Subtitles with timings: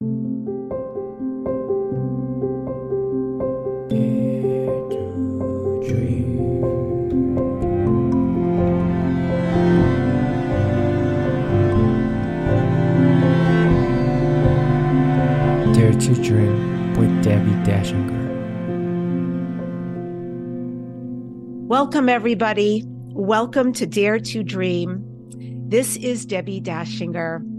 [0.00, 0.08] Dare
[15.92, 18.16] to Dream with Debbi Dachinger.
[21.66, 22.84] Welcome, everybody.
[22.86, 25.04] Welcome to Dare to Dream.
[25.68, 27.49] This is Debbi Dachinger.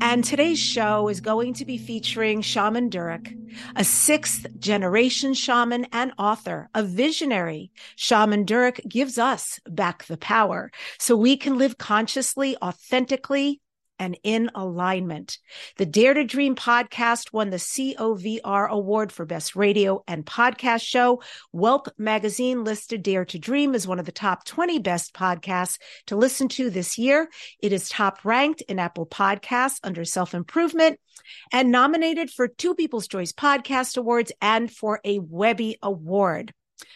[0.00, 3.34] And today's show is going to be featuring Shaman Durek,
[3.74, 7.70] a sixth generation shaman and author, a visionary.
[7.96, 13.60] Shaman Durek gives us back the power so we can live consciously, authentically,
[13.98, 15.38] and in alignment.
[15.76, 21.22] The Dare to Dream podcast won the COVR Award for Best Radio and Podcast Show.
[21.54, 26.16] Welp magazine listed Dare to Dream as one of the top 20 best podcasts to
[26.16, 27.28] listen to this year.
[27.60, 31.00] It is top ranked in Apple Podcasts under self improvement
[31.52, 36.52] and nominated for two People's Choice Podcast Awards and for a Webby Award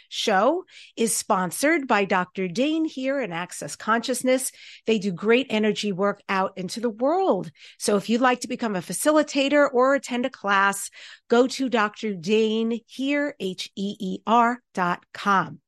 [0.09, 0.65] show
[0.97, 2.49] is sponsored by Dr.
[2.49, 4.53] Dain Heer in Access Consciousness.
[4.87, 7.51] They do great energy work out into the world.
[7.79, 10.91] So if you'd like to become a facilitator or attend a class,
[11.29, 12.15] go to Dr.
[12.15, 15.61] Dain Heer, H-E-E-R dot com.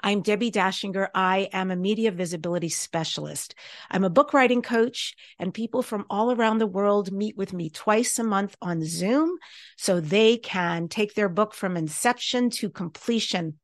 [0.00, 1.08] I'm Debbi Dachinger.
[1.14, 3.54] I am a media visibility specialist.
[3.90, 7.70] I'm a book writing coach, and people from all around the world meet with me
[7.70, 9.38] twice a month on Zoom
[9.76, 13.58] so they can take their book from inception to completion.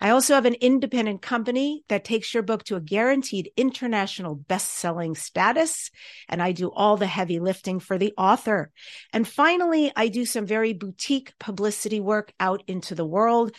[0.00, 5.14] I also have an independent company that takes your book to a guaranteed international best-selling
[5.14, 5.92] status,
[6.28, 8.72] and I do all the heavy lifting for the author.
[9.12, 13.54] And finally, I do some very boutique publicity work out into the world.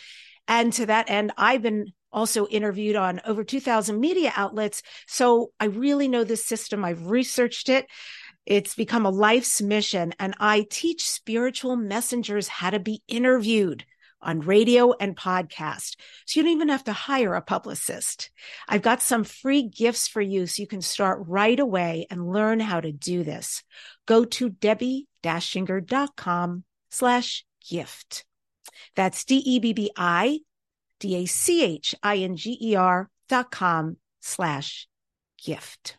[0.46, 4.82] And to that end, I've been also interviewed on over 2000 media outlets.
[5.06, 6.84] So I really know this system.
[6.84, 7.86] I've researched it.
[8.44, 10.12] It's become a life's mission.
[10.18, 13.84] And I teach spiritual messengers how to be interviewed
[14.20, 15.96] on radio and podcast.
[16.26, 18.30] So you don't even have to hire a publicist.
[18.68, 22.60] I've got some free gifts for you so you can start right away and learn
[22.60, 23.64] how to do this.
[24.06, 28.24] Go to debbi-dachinger.com slash gift.
[28.94, 30.40] That's D-E-B-B-I
[31.02, 34.86] D-A-C-H-I-N-G-E-R dot com slash
[35.44, 35.96] gift.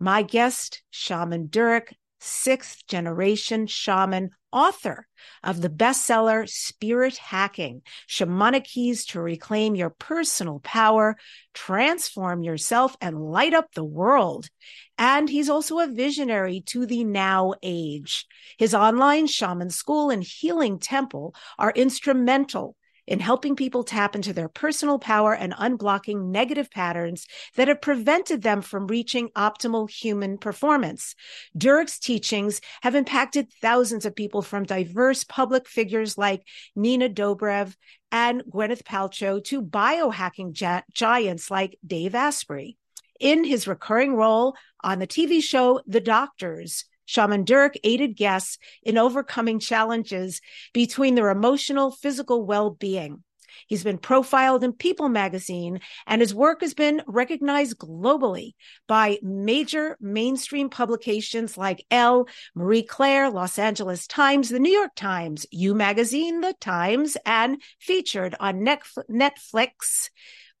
[0.00, 5.06] My guest, Shaman Durek, sixth generation shaman, author
[5.44, 11.16] of the bestseller Spirit Hacking, Shamanic Keys to Reclaim Your Personal Power,
[11.54, 14.48] Transform Yourself, and Light Up the World.
[14.96, 18.26] And he's also a visionary to the now age.
[18.58, 22.74] His online shaman school and healing temple are instrumental
[23.08, 27.26] in helping people tap into their personal power and unblocking negative patterns
[27.56, 31.14] that have prevented them from reaching optimal human performance.
[31.56, 36.42] Durek's teachings have impacted thousands of people from diverse public figures like
[36.76, 37.74] Nina Dobrev
[38.12, 42.76] and Gwyneth Paltrow to biohacking gi- giants like Dave Asprey.
[43.18, 44.54] In his recurring role
[44.84, 50.42] on the TV show The Doctors, Shaman Durek aided guests in overcoming challenges
[50.74, 53.24] between their emotional, physical well being.
[53.66, 58.52] He's been profiled in People magazine, and his work has been recognized globally
[58.86, 65.46] by major mainstream publications like Elle, Marie Claire, Los Angeles Times, the New York Times,
[65.50, 70.10] You Magazine, The Times, and featured on Netflix,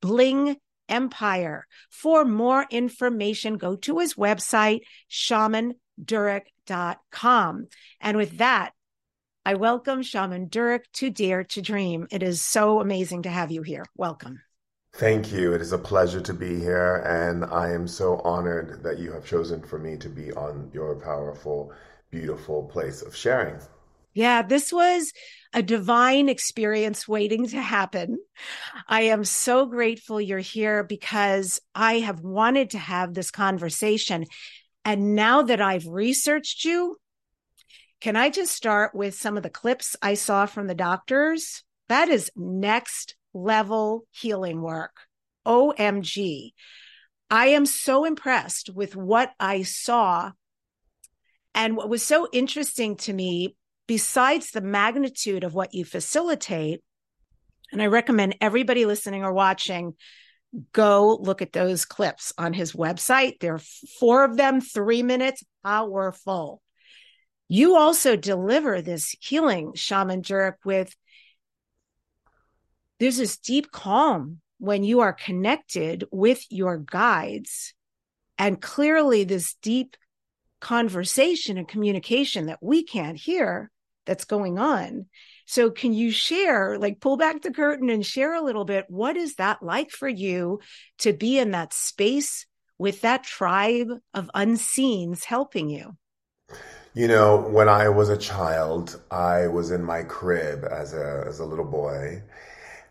[0.00, 0.56] Bling
[0.88, 1.66] Empire.
[1.90, 7.66] For more information, go to his website, shamandurek.com.
[8.00, 8.72] And with that,
[9.44, 12.06] I welcome Shaman Durek to Dare to Dream.
[12.10, 13.84] It is so amazing to have you here.
[13.96, 14.40] Welcome.
[14.94, 15.54] Thank you.
[15.54, 19.24] It is a pleasure to be here, and I am so honored that you have
[19.24, 21.72] chosen for me to be on your powerful,
[22.10, 23.60] beautiful place of sharing.
[24.14, 25.12] Yeah, this was
[25.52, 28.18] a divine experience waiting to happen.
[28.86, 34.26] I am so grateful you're here because I have wanted to have this conversation.
[34.84, 36.96] And now that I've researched you,
[38.00, 41.64] can I just start with some of the clips I saw from the doctors?
[41.88, 44.92] That is next level healing work.
[45.46, 46.52] OMG.
[47.30, 50.32] I am so impressed with what I saw.
[51.54, 53.56] And what was so interesting to me,
[53.88, 56.84] besides the magnitude of what you facilitate,
[57.72, 59.94] and I recommend everybody listening or watching
[60.72, 63.40] go look at those clips on his website.
[63.40, 63.62] There are
[63.98, 66.62] four of them, three minutes, powerful.
[67.48, 70.94] You also deliver this healing, Shaman Durek, with
[73.00, 77.74] there's this deep calm when you are connected with your guides.
[78.38, 79.96] And clearly, this deep
[80.60, 83.70] conversation and communication that we can't hear
[84.08, 85.06] that's going on.
[85.46, 88.86] So can you share, like pull back the curtain and share a little bit?
[88.88, 90.60] What is that like for you
[90.98, 92.46] to be in that space
[92.78, 95.96] with that tribe of unseens helping you?
[96.94, 101.38] You know, when I was a child, I was in my crib as a as
[101.38, 102.22] a little boy,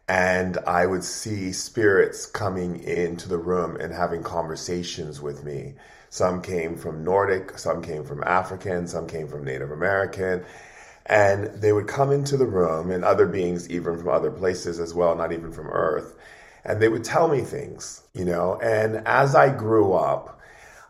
[0.08, 5.74] and I would see spirits coming into the room and having conversations with me.
[6.10, 10.46] Some came from Nordic, some came from African, some came from Native American,
[11.08, 14.94] and they would come into the room and other beings even from other places as
[14.94, 16.16] well, not even from Earth,
[16.64, 18.60] and they would tell me things, you know.
[18.62, 20.40] And as I grew up,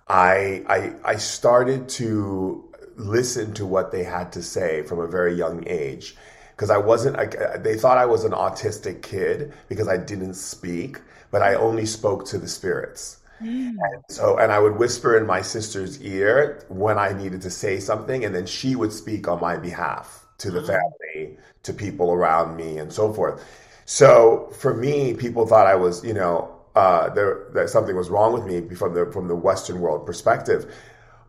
[0.08, 2.64] I I, I started to
[2.98, 6.16] listen to what they had to say from a very young age
[6.58, 11.00] because I wasn't, I, they thought I was an autistic kid because I didn't speak,
[11.30, 13.18] but I only spoke to the spirits.
[13.42, 13.76] Mm.
[13.80, 17.80] And so, and I would whisper in my sister's ear when I needed to say
[17.80, 20.68] something, and then she would speak on my behalf to the mm.
[20.68, 23.44] family, to people around me, and so forth.
[23.86, 28.34] So for me, people thought I was, you know, uh, there that something was wrong
[28.34, 30.72] with me from the from the Western world perspective.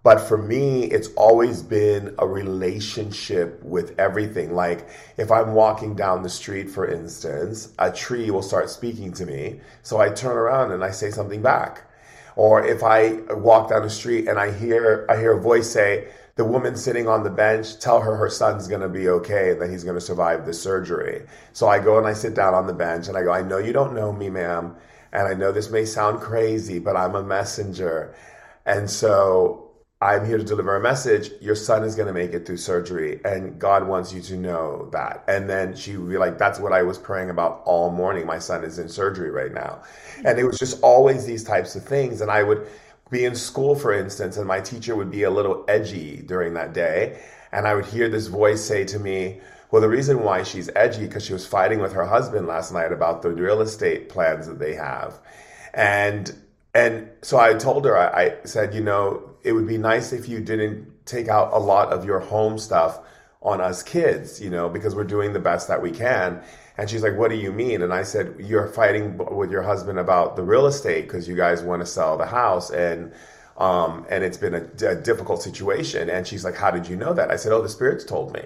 [0.03, 4.55] But for me, it's always been a relationship with everything.
[4.55, 9.27] Like if I'm walking down the street, for instance, a tree will start speaking to
[9.27, 9.61] me.
[9.83, 11.88] So I turn around and I say something back.
[12.39, 16.07] Or if I walk down the street and I hear, I hear a voice say,
[16.37, 19.61] the woman sitting on the bench, tell her her son's going to be okay and
[19.61, 21.27] that he's going to survive the surgery.
[21.53, 23.59] So I go and I sit down on the bench and I go, I know
[23.59, 24.77] you don't know me, ma'am.
[25.13, 28.15] And I know this may sound crazy, but I'm a messenger.
[28.65, 29.68] And so
[30.01, 31.33] I'm here to deliver a message.
[31.41, 34.89] Your son is going to make it through surgery, and God wants you to know
[34.93, 35.25] that.
[35.27, 38.25] And then she would be like, That's what I was praying about all morning.
[38.25, 39.83] My son is in surgery right now.
[40.25, 42.21] And it was just always these types of things.
[42.21, 42.69] And I would
[43.11, 46.73] be in school, for instance, and my teacher would be a little edgy during that
[46.73, 47.21] day.
[47.51, 49.41] And I would hear this voice say to me,
[49.73, 52.93] well, the reason why she's edgy because she was fighting with her husband last night
[52.93, 55.19] about the real estate plans that they have.
[55.75, 56.33] And
[56.73, 60.29] and so I told her, I, I said, you know, it would be nice if
[60.29, 63.01] you didn't take out a lot of your home stuff
[63.41, 66.43] on us kids, you know, because we're doing the best that we can.
[66.77, 67.83] And she's like, What do you mean?
[67.83, 71.63] And I said, You're fighting with your husband about the real estate because you guys
[71.63, 72.71] want to sell the house.
[72.71, 73.13] And
[73.57, 76.09] um, and it's been a, a, difficult situation.
[76.09, 77.31] And she's like, How did you know that?
[77.31, 78.43] I said, Oh, the spirits told me.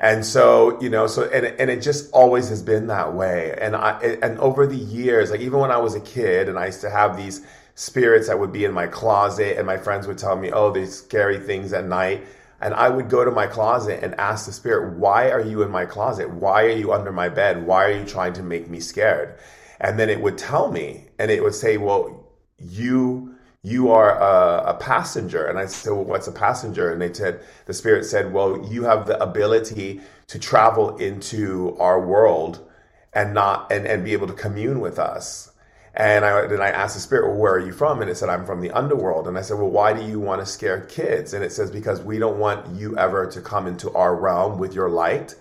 [0.00, 3.56] And so, you know, so, and, and it just always has been that way.
[3.60, 6.66] And I, and over the years, like even when I was a kid and I
[6.66, 7.44] used to have these
[7.78, 10.92] spirits that would be in my closet and my friends would tell me, oh, these
[10.92, 12.26] scary things at night.
[12.60, 15.70] And I would go to my closet and ask the spirit, why are you in
[15.70, 16.28] my closet?
[16.28, 17.64] Why are you under my bed?
[17.64, 19.38] Why are you trying to make me scared?
[19.78, 22.26] And then it would tell me and it would say, well,
[22.58, 25.46] you, you are a, a passenger.
[25.46, 26.90] And I said, well, what's a passenger?
[26.90, 32.04] And they said, the spirit said, well, you have the ability to travel into our
[32.04, 32.68] world
[33.12, 35.52] and not, and, and be able to commune with us.
[35.94, 38.00] And I, then I asked the spirit, well, where are you from?
[38.00, 39.26] And it said, I'm from the underworld.
[39.26, 41.34] And I said, well, why do you want to scare kids?
[41.34, 44.74] And it says, because we don't want you ever to come into our realm with
[44.74, 45.34] your light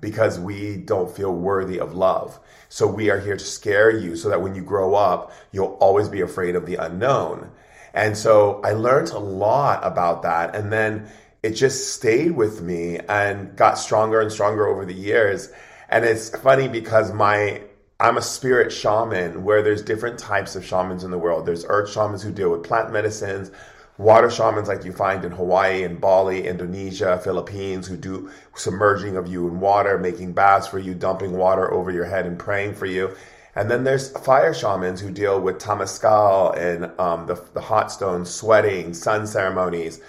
[0.00, 2.38] because we don't feel worthy of love.
[2.68, 6.08] So we are here to scare you so that when you grow up, you'll always
[6.08, 7.50] be afraid of the unknown.
[7.94, 10.54] And so I learned a lot about that.
[10.54, 11.08] And then
[11.42, 15.50] it just stayed with me and got stronger and stronger over the years.
[15.88, 17.62] And it's funny because my
[18.04, 21.46] I'm a spirit shaman where there's different types of shamans in the world.
[21.46, 23.50] There's earth shamans who deal with plant medicines,
[23.96, 29.26] water shamans like you find in Hawaii and Bali, Indonesia, Philippines who do submerging of
[29.26, 32.84] you in water, making baths for you, dumping water over your head and praying for
[32.84, 33.16] you.
[33.54, 38.28] And then there's fire shamans who deal with Temazcal and um, the, the hot stones,
[38.28, 40.02] sweating, sun ceremonies.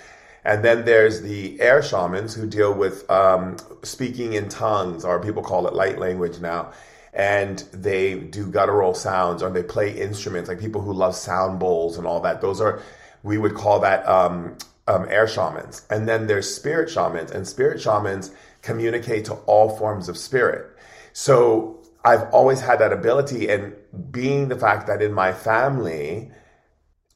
[0.44, 5.42] And then there's the air shamans who deal with um, speaking in tongues, or people
[5.42, 6.74] call it light language now
[7.16, 11.98] and they do guttural sounds or they play instruments like people who love sound bowls
[11.98, 12.42] and all that.
[12.42, 12.82] Those are
[13.24, 14.58] we would call that um,
[14.88, 15.86] um, air shamans.
[15.90, 18.32] And then there's spirit shamans and spirit shamans
[18.62, 20.76] communicate to all forms of spirit.
[21.14, 23.74] So i've always had that ability and
[24.12, 26.32] being the fact that in my family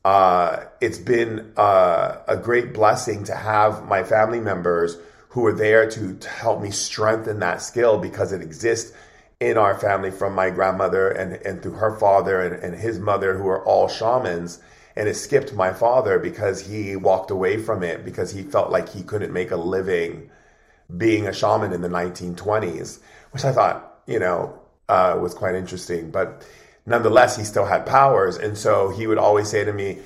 [0.03, 4.97] uh, it's been uh, a great blessing to have my family members
[5.29, 8.95] who are there to, to help me strengthen that skill because it exists
[9.39, 13.37] in our family from my grandmother and, and through her father and, and his mother,
[13.37, 14.61] who are all shamans.
[14.95, 18.89] And it skipped my father because he walked away from it because he felt like
[18.89, 20.29] he couldn't make a living
[20.97, 22.99] being a shaman in the 1920s,
[23.31, 26.11] which I thought, you know, uh, was quite interesting.
[26.11, 26.45] But
[26.85, 28.37] nonetheless, he still had powers.
[28.37, 29.99] And so he would always say to me,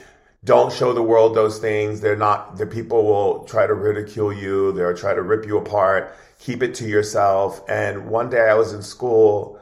[0.45, 2.01] don't show the world those things.
[2.01, 4.73] They're not, the people will try to ridicule you.
[4.73, 6.15] They'll try to rip you apart.
[6.39, 7.62] Keep it to yourself.
[7.69, 9.59] And one day I was in school.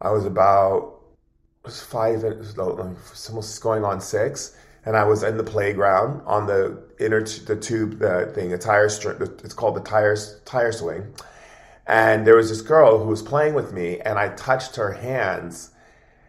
[0.00, 1.00] I was about,
[1.62, 2.58] it was five, it was
[3.28, 4.56] almost going on six.
[4.84, 8.86] And I was in the playground on the inner, the tube, the thing, a tire,
[8.86, 11.14] it's called the tires, tire swing.
[11.86, 15.70] And there was this girl who was playing with me and I touched her hands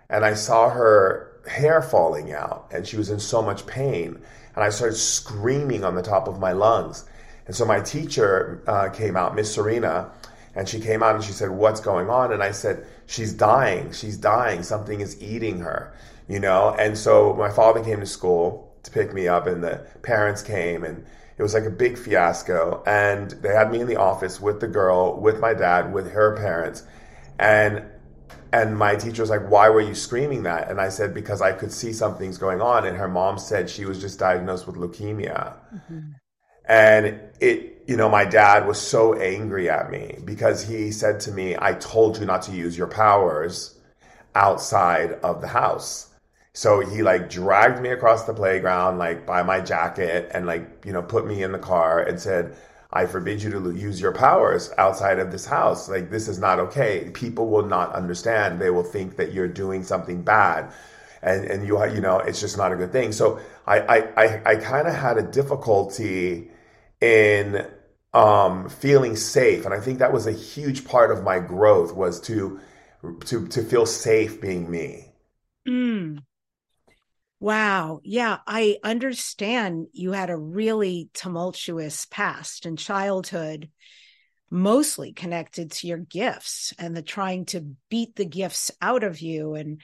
[0.10, 4.22] and I saw her hair falling out and she was in so much pain.
[4.56, 7.06] And I started screaming on the top of my lungs.
[7.48, 10.12] And so my teacher uh, came out, Miss Serena,
[10.56, 12.32] and she came out and she said, What's going on?
[12.32, 13.92] And I said, She's dying.
[13.92, 14.64] She's dying.
[14.64, 15.94] Something is eating her,
[16.28, 16.76] you know?
[16.78, 20.84] And so my father came to school to pick me up, and the parents came,
[20.84, 21.06] and
[21.38, 22.84] it was like a big fiasco.
[22.86, 26.36] And they had me in the office with the girl, with my dad, with her
[26.36, 26.84] parents.
[27.40, 27.84] And
[28.52, 30.70] and my teacher was like, Why were you screaming that?
[30.70, 32.86] And I said, Because I could see something's going on.
[32.86, 35.56] And her mom said she was just diagnosed with leukemia.
[35.74, 36.00] Mm-hmm.
[36.66, 41.32] And it, you know, my dad was so angry at me because he said to
[41.32, 43.80] me, I told you not to use your powers
[44.36, 46.10] outside of the house.
[46.54, 50.94] So he like dragged me across the playground, like by my jacket, and like, you
[50.94, 52.56] know, put me in the car and said,
[52.92, 55.88] I forbid you to use your powers outside of this house.
[55.88, 57.12] Like, this is not okay.
[57.14, 58.60] People will not understand.
[58.60, 60.74] They will think that you're doing something bad.
[61.22, 63.12] And, and you, are, you know, it's just not a good thing.
[63.12, 66.50] So I, I, I, I kind of had a difficulty
[67.00, 67.68] in
[68.14, 69.66] um, feeling safe.
[69.66, 72.60] And I think that was a huge part of my growth was to,
[73.26, 75.12] to, to feel safe being me.
[75.68, 76.24] Mm.
[77.40, 78.02] Wow.
[78.04, 83.70] Yeah, I understand you had a really tumultuous past and childhood,
[84.50, 89.54] mostly connected to your gifts and the trying to beat the gifts out of you
[89.56, 89.82] and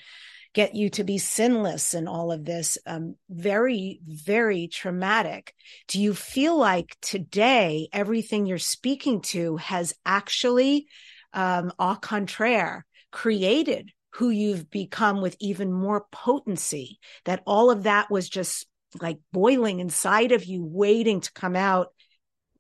[0.54, 2.78] get you to be sinless and all of this.
[2.86, 5.54] Um, very, very traumatic.
[5.88, 10.88] Do you feel like today everything you're speaking to has actually,
[11.34, 18.10] um, au contraire, created who you've become with even more potency, that all of that
[18.10, 18.66] was just
[19.02, 21.90] like boiling inside of you, waiting to come out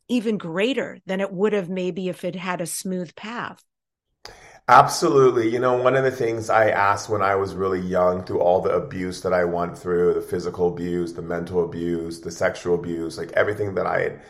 [0.07, 3.63] even greater than it would have maybe if it had a smooth path.
[4.67, 5.49] Absolutely.
[5.49, 8.61] You know, one of the things I asked when I was really young through all
[8.61, 13.17] the abuse that I went through, the physical abuse, the mental abuse, the sexual abuse,
[13.17, 14.21] like everything that I had,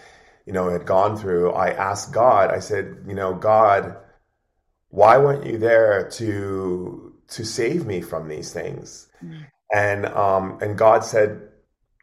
[0.46, 3.96] you know, had gone through, I asked God, I said, you know, God,
[4.90, 9.08] why weren't you there to to save me from these things.
[9.24, 9.46] Mm.
[9.74, 11.50] And um, and God said,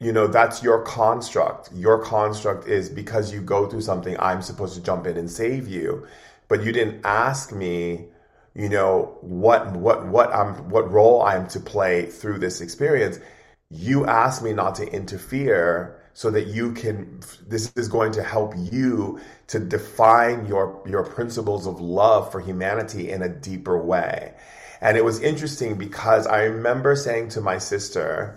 [0.01, 1.73] you know, that's your construct.
[1.73, 5.69] Your construct is because you go through something, I'm supposed to jump in and save
[5.69, 6.07] you.
[6.49, 8.07] But you didn't ask me,
[8.55, 13.21] you know, what what what I'm what role I'm to play through this experience.
[13.71, 18.55] You asked me not to interfere so that you can this is going to help
[18.57, 24.35] you to define your your principles of love for humanity in a deeper way
[24.83, 28.37] and it was interesting because I remember saying to my sister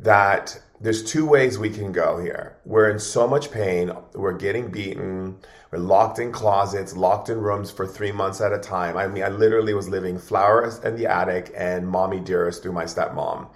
[0.00, 2.58] that there's two ways we can go here.
[2.66, 3.90] We're in so much pain.
[4.14, 5.38] We're getting beaten.
[5.72, 8.98] We're locked in closets, locked in rooms for three months at a time.
[8.98, 12.84] I mean, I literally was living flowers in the attic and mommy dearest through my
[12.84, 13.48] stepmom.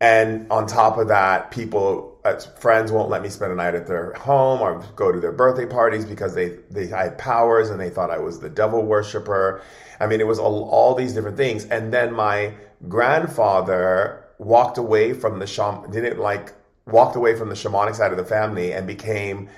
[0.00, 3.86] And on top of that, people, uh, friends won't let me spend a night at
[3.86, 7.90] their home or go to their birthday parties because they, they had powers and they
[7.90, 9.62] thought I was the devil worshiper.
[10.00, 11.64] I mean, it was all, all these different things.
[11.64, 12.54] And then my
[12.88, 16.54] grandfather walked away from the shaman, didn't like,
[16.86, 19.48] walked away from the shamanic side of the family and became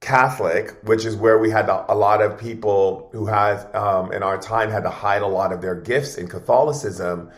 [0.00, 4.22] Catholic, which is where we had a, a lot of people who had, um, in
[4.22, 7.30] our time, had to hide a lot of their gifts in Catholicism.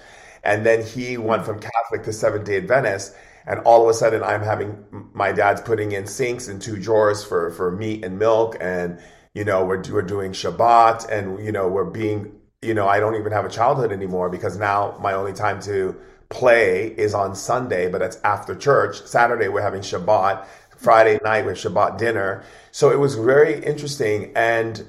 [0.43, 3.15] And then he went from Catholic to Seventh day Adventist.
[3.47, 7.25] And all of a sudden, I'm having my dad's putting in sinks and two drawers
[7.25, 8.57] for, for meat and milk.
[8.61, 8.99] And,
[9.33, 13.15] you know, we're, we're doing Shabbat and, you know, we're being you know, I don't
[13.15, 15.97] even have a childhood anymore because now my only time to
[16.29, 19.03] play is on Sunday, but it's after church.
[19.07, 20.45] Saturday, we're having Shabbat.
[20.77, 22.43] Friday night, we have Shabbat dinner.
[22.71, 24.85] So it was very interesting and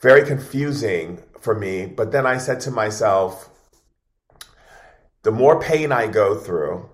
[0.00, 1.86] very confusing for me.
[1.86, 3.50] But then I said to myself,
[5.22, 6.88] the more pain I go through,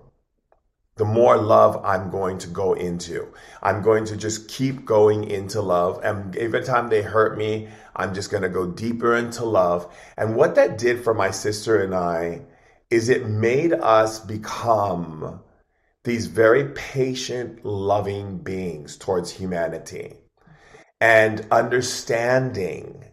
[0.97, 3.33] the more love I'm going to go into.
[3.61, 5.99] I'm going to just keep going into love.
[6.03, 9.93] And every time they hurt me, I'm just going to go deeper into love.
[10.17, 12.41] And what that did for my sister and I
[12.89, 15.39] is it made us become
[16.03, 20.15] these very patient, loving beings towards humanity
[20.99, 23.03] and understanding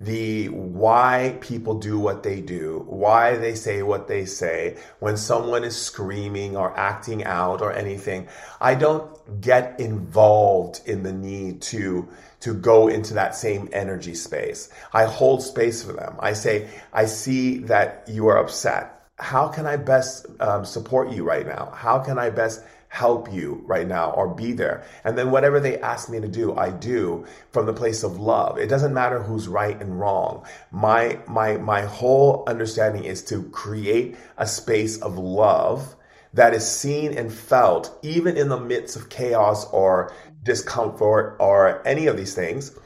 [0.00, 5.64] the why people do what they do, why they say what they say, when someone
[5.64, 8.28] is screaming or acting out or anything.
[8.60, 12.08] I don't get involved in the need to
[12.40, 14.68] to go into that same energy space.
[14.92, 16.14] I hold space for them.
[16.20, 18.94] I say, I see that you are upset.
[19.18, 21.72] How can I best um, support you right now?
[21.74, 24.84] How can I best help you right now or be there.
[25.04, 28.58] And then whatever they ask me to do, I do from the place of love.
[28.58, 30.46] It doesn't matter who's right and wrong.
[30.70, 35.94] My my my whole understanding is to create a space of love
[36.34, 42.06] that is seen and felt even in the midst of chaos or discomfort or any
[42.06, 42.78] of these things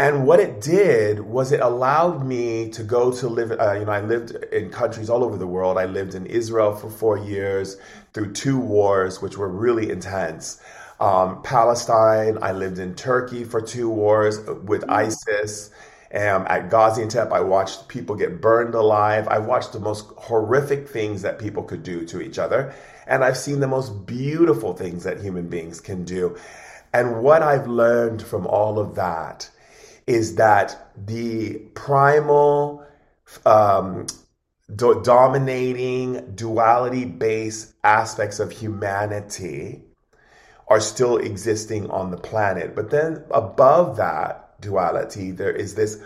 [0.00, 3.92] and what it did was it allowed me to go to live, uh, you know,
[3.92, 5.76] I lived in countries all over the world.
[5.76, 7.76] I lived in Israel for four years
[8.14, 10.58] through two wars, which were really intense.
[11.00, 14.90] Um, Palestine, I lived in Turkey for two wars with mm.
[14.90, 15.70] ISIS.
[16.14, 19.28] Um, at Gaziantep, I watched people get burned alive.
[19.28, 22.72] I watched the most horrific things that people could do to each other.
[23.06, 26.38] And I've seen the most beautiful things that human beings can do.
[26.90, 29.50] And what I've learned from all of that
[30.10, 32.84] is that the primal
[33.46, 34.06] um,
[34.74, 39.84] do- dominating duality based aspects of humanity
[40.66, 42.74] are still existing on the planet.
[42.74, 46.02] But then above that duality, there is this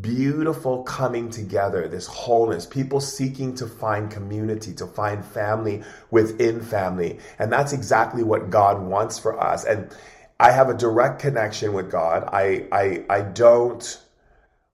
[0.00, 7.18] beautiful coming together, this wholeness, people seeking to find community, to find family within family.
[7.40, 9.64] And that's exactly what God wants for us.
[9.64, 9.90] And
[10.40, 12.28] I have a direct connection with God.
[12.32, 14.00] I, I, I don't,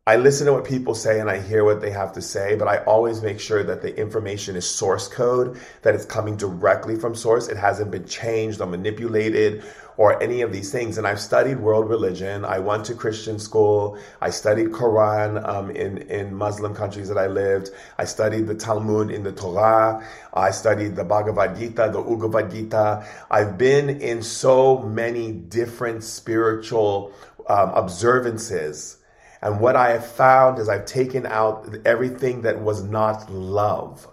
[0.06, 2.68] I listen to what people say and I hear what they have to say, but
[2.68, 7.14] I always make sure that the information is source code, that it's coming directly from
[7.14, 7.48] source.
[7.48, 9.64] It hasn't been changed or manipulated
[9.96, 10.98] or any of these things.
[10.98, 12.44] And I've studied world religion.
[12.44, 13.98] I went to Christian school.
[14.20, 17.70] I studied Quran um, in in Muslim countries that I lived.
[17.98, 20.06] I studied the Talmud in the Torah.
[20.32, 23.06] I studied the Bhagavad Gita, the Ugavad Gita.
[23.30, 27.12] I've been in so many different spiritual
[27.48, 28.98] um, observances.
[29.42, 34.08] And what I have found is I've taken out everything that was not love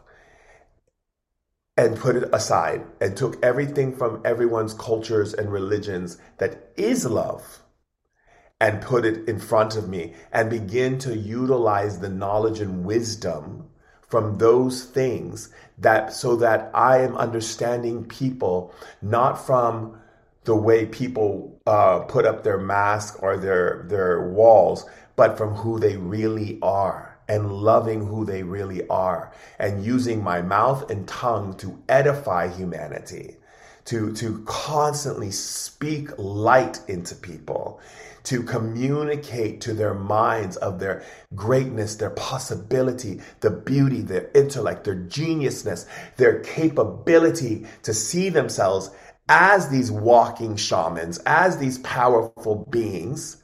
[1.78, 7.60] and put it aside and took everything from everyone's cultures and religions that is love
[8.60, 13.68] and put it in front of me and begin to utilize the knowledge and wisdom
[14.08, 19.98] from those things that so that I am understanding people not from
[20.44, 25.80] the way people uh, put up their mask or their their walls, but from who
[25.80, 31.56] they really are and loving who they really are and using my mouth and tongue
[31.58, 33.38] to edify humanity,
[33.86, 37.80] to, to constantly speak light into people,
[38.24, 41.04] to communicate to their minds of their
[41.36, 48.92] greatness, their possibility, the beauty, their intellect, their geniusness, their capability to see themselves
[49.30, 53.38] as these walking shamans, as these powerful beings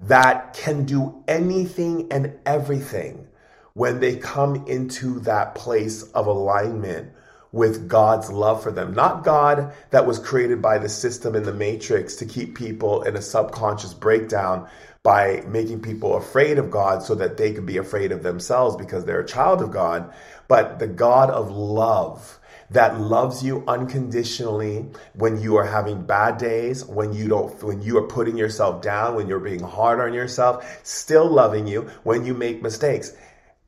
[0.00, 3.26] that can do anything and everything
[3.74, 7.12] when they come into that place of alignment
[7.52, 8.92] with God's love for them.
[8.92, 13.16] Not God that was created by the system in the matrix to keep people in
[13.16, 14.68] a subconscious breakdown
[15.02, 19.04] by making people afraid of God so that they can be afraid of themselves because
[19.04, 20.12] they're a child of God,
[20.48, 22.37] but the God of love
[22.70, 27.96] that loves you unconditionally when you are having bad days, when you don't, when you
[27.98, 32.34] are putting yourself down, when you're being hard on yourself, still loving you when you
[32.34, 33.14] make mistakes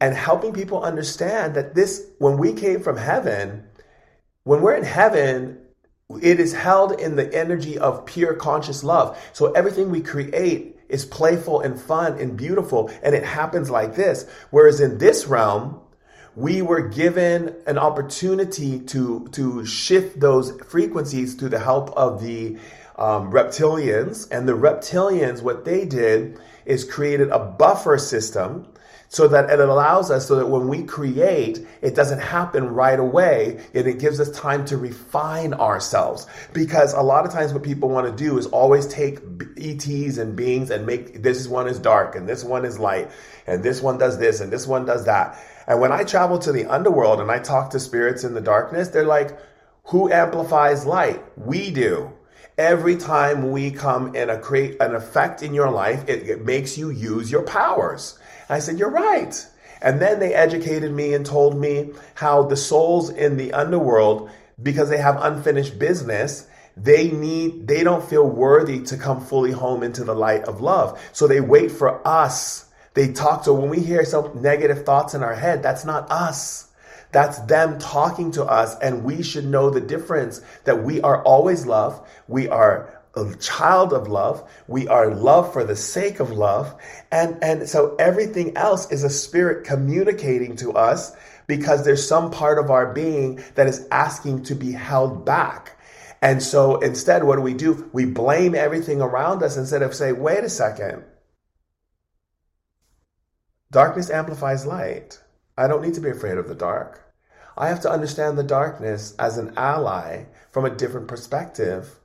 [0.00, 3.64] and helping people understand that this, when we came from heaven,
[4.44, 5.60] when we're in heaven,
[6.22, 9.18] it is held in the energy of pure conscious love.
[9.32, 14.26] So everything we create is playful and fun and beautiful, and it happens like this.
[14.50, 15.80] Whereas in this realm,
[16.40, 22.56] we were given an opportunity to to shift those frequencies through the help of the
[22.96, 24.26] um, reptilians.
[24.30, 28.66] And the reptilians, what they did is created a buffer system
[29.08, 33.60] so that it allows us so that when we create, it doesn't happen right away
[33.74, 36.28] and it gives us time to refine ourselves.
[36.52, 39.18] Because a lot of times what people want to do is always take
[39.56, 43.10] ETs and beings and make this one is dark and this one is light
[43.48, 45.36] and this one does this and this one does that.
[45.70, 48.88] And when I travel to the underworld and I talk to spirits in the darkness,
[48.88, 49.38] they're like,
[49.84, 51.22] who amplifies light?
[51.38, 52.12] We do
[52.58, 56.90] every time we come and create an effect in your life, it, it, makes you
[56.90, 58.18] use your powers.
[58.48, 59.46] I said, You're right.
[59.80, 64.28] And then they educated me and told me how the souls in the underworld,
[64.62, 69.82] because they have unfinished business, they need, they don't feel worthy to come fully home
[69.82, 71.00] into the light of love.
[71.12, 75.22] So they wait for us They talk to, when we hear some negative thoughts in
[75.22, 76.68] our head, that's not us.
[77.12, 81.66] That's them talking to us, and we should know the difference that we are always
[81.66, 82.06] love.
[82.28, 84.48] We are a child of love.
[84.68, 86.74] We are love for the sake of love.
[87.10, 91.12] And, and so everything else is a spirit communicating to us
[91.48, 95.76] because there's some part of our being that is asking to be held back.
[96.22, 97.90] And so instead, what do we do?
[97.92, 101.02] We blame everything around us instead of say, wait a second.
[103.72, 105.22] Darkness amplifies light.
[105.56, 107.14] I don't need to be afraid of the dark.
[107.56, 112.00] I have to understand the darkness as an ally from a different perspective,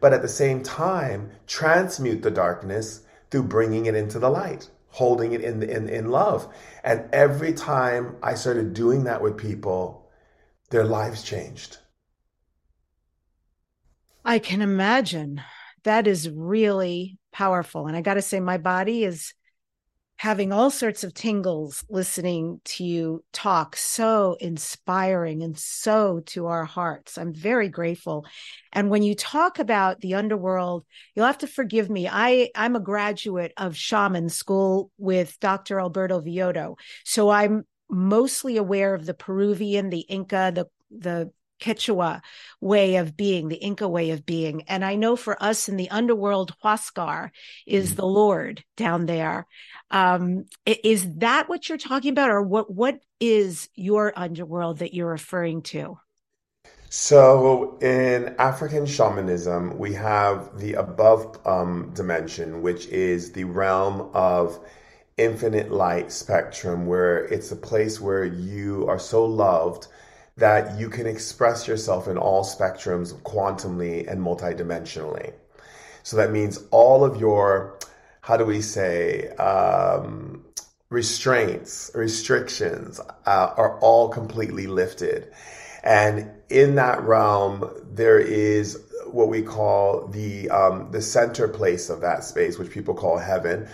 [0.00, 5.32] but at the same time, transmute the darkness through bringing it into the light, holding
[5.32, 6.52] it in, in, in love.
[6.84, 10.10] And every time I started doing that with people,
[10.70, 11.78] their lives changed.
[14.24, 15.40] I can imagine.
[15.84, 17.86] That is really powerful.
[17.86, 19.32] And I got to say, my body is
[20.18, 26.64] having all sorts of tingles listening to you talk so inspiring and so to our
[26.64, 27.16] hearts.
[27.16, 28.26] I'm very grateful.
[28.72, 32.08] And when you talk about the underworld you'll have to forgive me.
[32.08, 38.94] I i'm a graduate of shaman school with dr alberto villoldo so i'm mostly aware
[38.94, 42.22] of the peruvian the inca the the Quechua
[42.60, 44.62] way of being, the Inca way of being.
[44.62, 47.30] And I know for us in the underworld, Huascar
[47.66, 47.96] is mm-hmm.
[47.96, 49.46] the Lord down there.
[49.90, 52.70] Um, is that what you're talking about, or what?
[52.70, 55.98] What is your underworld that you're referring to?
[56.90, 64.58] So, in African shamanism, we have the above um, dimension, which is the realm of
[65.18, 69.88] infinite light spectrum, where it's a place where you are so loved
[70.38, 75.32] that you can express yourself in all spectrums quantumly and multidimensionally.
[76.02, 77.78] So that means all of your,
[78.20, 80.44] how do we say, um,
[80.90, 85.32] restraints, restrictions uh, are all completely lifted.
[85.82, 92.00] And in that realm, there is what we call the um, the center place of
[92.02, 93.68] that space, which people call heaven,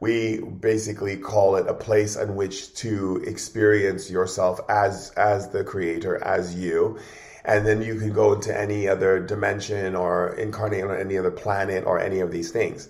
[0.00, 6.22] we basically call it a place in which to experience yourself as as the creator
[6.24, 6.98] as you.
[7.44, 11.84] And then you can go into any other dimension or incarnate on any other planet
[11.84, 12.88] or any of these things.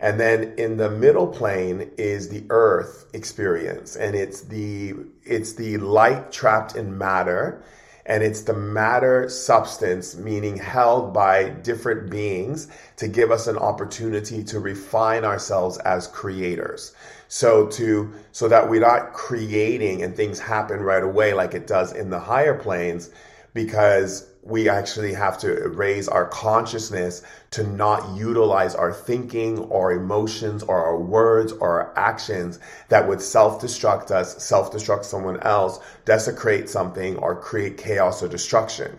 [0.00, 3.96] And then in the middle plane is the earth experience.
[3.96, 7.64] And it's the it's the light trapped in matter
[8.06, 14.42] and it's the matter substance, meaning held by different beings to give us an opportunity
[14.44, 16.94] to refine ourselves as creators.
[17.28, 21.92] So to, so that we're not creating and things happen right away like it does
[21.92, 23.10] in the higher planes
[23.54, 30.64] because we actually have to raise our consciousness to not utilize our thinking or emotions
[30.64, 37.16] or our words or our actions that would self-destruct us, self-destruct someone else, desecrate something
[37.18, 38.98] or create chaos or destruction.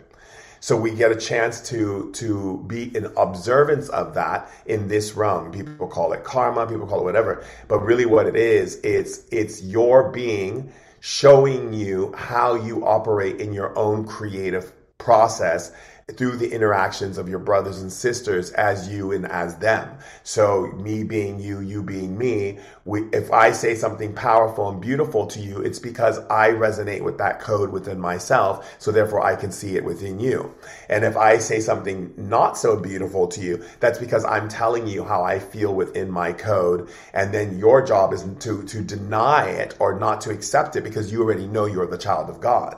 [0.61, 5.51] So we get a chance to to be in observance of that in this realm.
[5.51, 9.61] People call it karma, people call it whatever, but really what it is, it's it's
[9.61, 14.71] your being showing you how you operate in your own creative
[15.03, 15.73] process
[16.17, 19.97] through the interactions of your brothers and sisters as you and as them.
[20.23, 25.27] So me being you, you being me, we, if I say something powerful and beautiful
[25.27, 28.75] to you, it's because I resonate with that code within myself.
[28.79, 30.53] So therefore I can see it within you.
[30.89, 35.05] And if I say something not so beautiful to you, that's because I'm telling you
[35.05, 36.89] how I feel within my code.
[37.13, 41.13] And then your job is to, to deny it or not to accept it because
[41.13, 42.77] you already know you're the child of God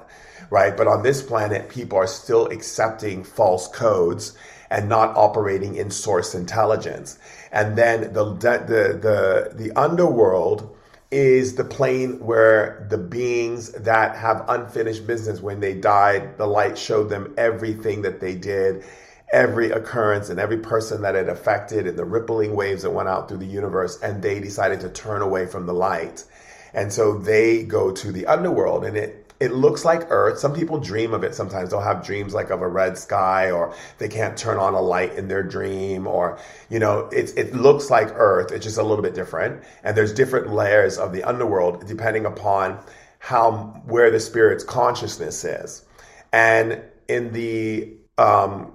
[0.49, 0.75] right?
[0.75, 4.37] But on this planet, people are still accepting false codes
[4.69, 7.17] and not operating in source intelligence.
[7.51, 8.57] And then the the
[9.01, 10.75] the the underworld
[11.11, 16.77] is the plane where the beings that have unfinished business when they died, the light
[16.77, 18.83] showed them everything that they did,
[19.31, 23.29] every occurrence and every person that it affected and the rippling waves that went out
[23.29, 26.25] through the universe and they decided to turn away from the light.
[26.73, 30.39] And so they go to the underworld and it it looks like Earth.
[30.39, 31.69] Some people dream of it sometimes.
[31.69, 35.13] They'll have dreams like of a red sky or they can't turn on a light
[35.15, 38.51] in their dream or, you know, it, it looks like Earth.
[38.51, 39.63] It's just a little bit different.
[39.83, 42.79] And there's different layers of the underworld depending upon
[43.19, 45.83] how, where the spirit's consciousness is.
[46.31, 48.73] And in the, um,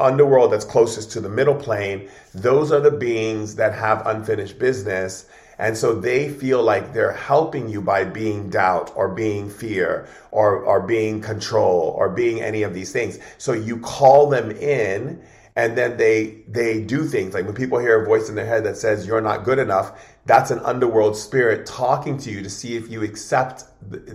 [0.00, 5.26] underworld that's closest to the middle plane, those are the beings that have unfinished business
[5.60, 10.56] and so they feel like they're helping you by being doubt or being fear or,
[10.56, 13.18] or being control or being any of these things.
[13.36, 15.22] So you call them in
[15.56, 18.64] and then they they do things like when people hear a voice in their head
[18.64, 22.76] that says you're not good enough that's an underworld spirit talking to you to see
[22.76, 23.64] if you accept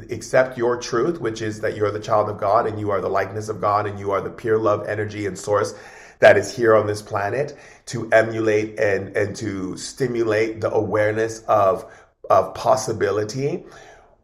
[0.10, 3.10] accept your truth which is that you're the child of god and you are the
[3.10, 5.75] likeness of god and you are the pure love energy and source
[6.19, 11.86] that is here on this planet to emulate and and to stimulate the awareness of
[12.30, 13.63] of possibility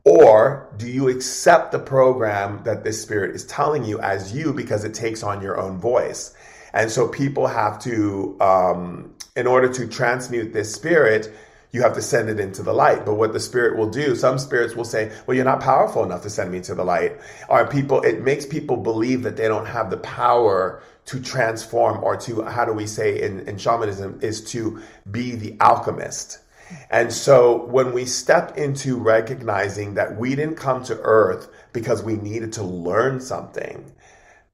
[0.04, 4.84] or do you accept the program that this spirit is telling you as you because
[4.84, 6.34] it takes on your own voice
[6.74, 11.34] and so people have to, um, in order to transmute this spirit,
[11.72, 13.06] you have to send it into the light.
[13.06, 16.22] But what the spirit will do, some spirits will say, well, you're not powerful enough
[16.24, 17.18] to send me to the light.
[17.50, 22.16] Or people, it makes people believe that they don't have the power to transform or
[22.18, 26.40] to, how do we say in, in shamanism, is to be the alchemist.
[26.90, 32.16] And so when we step into recognizing that we didn't come to earth because we
[32.16, 33.92] needed to learn something,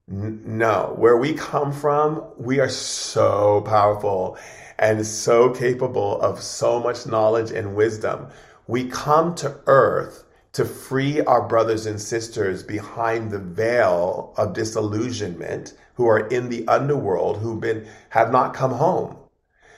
[0.07, 4.37] no, where we come from, we are so powerful
[4.79, 8.27] and so capable of so much knowledge and wisdom.
[8.67, 15.73] We come to earth to free our brothers and sisters behind the veil of disillusionment
[15.95, 19.17] who are in the underworld who've been have not come home.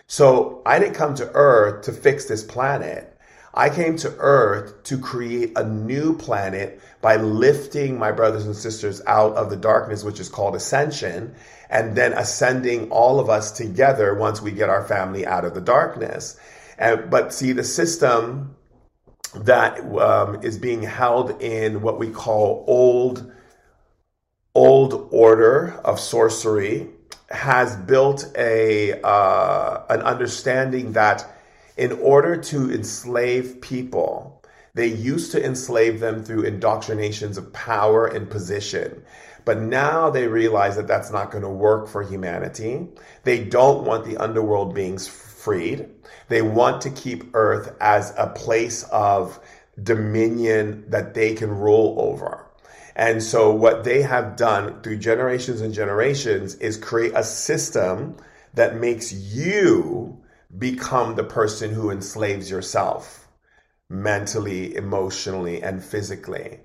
[0.08, 3.16] So I didn't come to earth to fix this planet.
[3.54, 9.02] I came to earth to create a new planet by lifting my brothers and sisters
[9.08, 11.36] out of the darkness, which is called ascension,
[11.70, 15.62] and then ascending all of us together once we get our family out of the
[15.62, 16.38] darkness.
[16.78, 18.56] And, but see, the system
[19.34, 23.32] that um, is being held in what we call old,
[24.56, 26.88] old order of sorcery
[27.30, 31.26] has built a uh, an understanding that
[31.78, 38.30] in order to enslave people, they used to enslave them through indoctrinations of power and
[38.30, 39.04] position.
[39.46, 42.88] But now they realize that that's not going to work for humanity.
[43.24, 45.08] They don't want the underworld beings
[45.40, 45.88] freed.
[46.28, 49.40] They want to keep Earth as a place of
[49.82, 52.46] dominion that they can rule over.
[52.96, 58.18] And so, what they have done through generations and generations is create a system
[58.56, 60.22] that makes you
[60.58, 63.28] become the person who enslaves yourself
[63.90, 66.60] mentally, emotionally, and physically.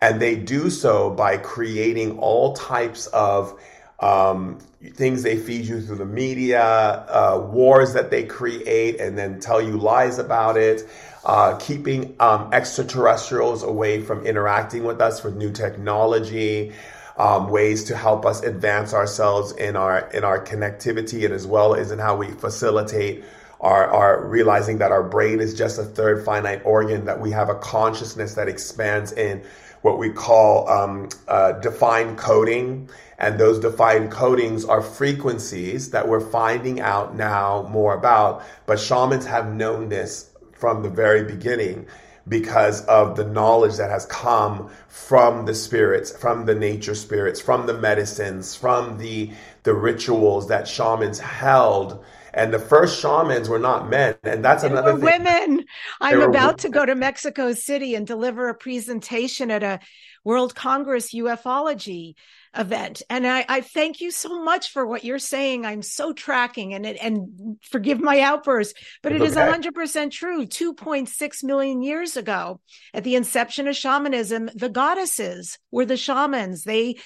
[0.00, 3.58] And they do so by creating all types of
[4.00, 4.58] um,
[4.90, 9.62] things they feed you through the media, uh, wars that they create and then tell
[9.62, 10.88] you lies about it,
[11.24, 16.72] uh, keeping um, extraterrestrials away from interacting with us with new technology,
[17.16, 21.74] um, ways to help us advance ourselves in our in our connectivity and as well
[21.74, 23.22] as in how we facilitate
[23.60, 27.48] our, our realizing that our brain is just a third finite organ that we have
[27.48, 29.42] a consciousness that expands in
[29.82, 36.20] what we call um, uh, defined coding and those defined codings are frequencies that we're
[36.20, 41.86] finding out now more about but shamans have known this from the very beginning
[42.28, 47.66] because of the knowledge that has come from the spirits, from the nature spirits, from
[47.66, 49.30] the medicines, from the
[49.64, 52.04] the rituals that shamans held.
[52.34, 55.20] And the first shamans were not men, and that's they another thing.
[55.22, 55.64] women.
[56.00, 59.80] I'm were about to go to Mexico City and deliver a presentation at a
[60.24, 62.14] World Congress ufology
[62.56, 63.02] event.
[63.10, 65.66] And I, I thank you so much for what you're saying.
[65.66, 69.70] I'm so tracking and it, and forgive my outburst, but It's it is okay.
[69.70, 70.46] 100% true.
[70.46, 72.60] 2.6 million years ago,
[72.94, 76.64] at the inception of shamanism, the goddesses were the shamans.
[76.64, 76.96] They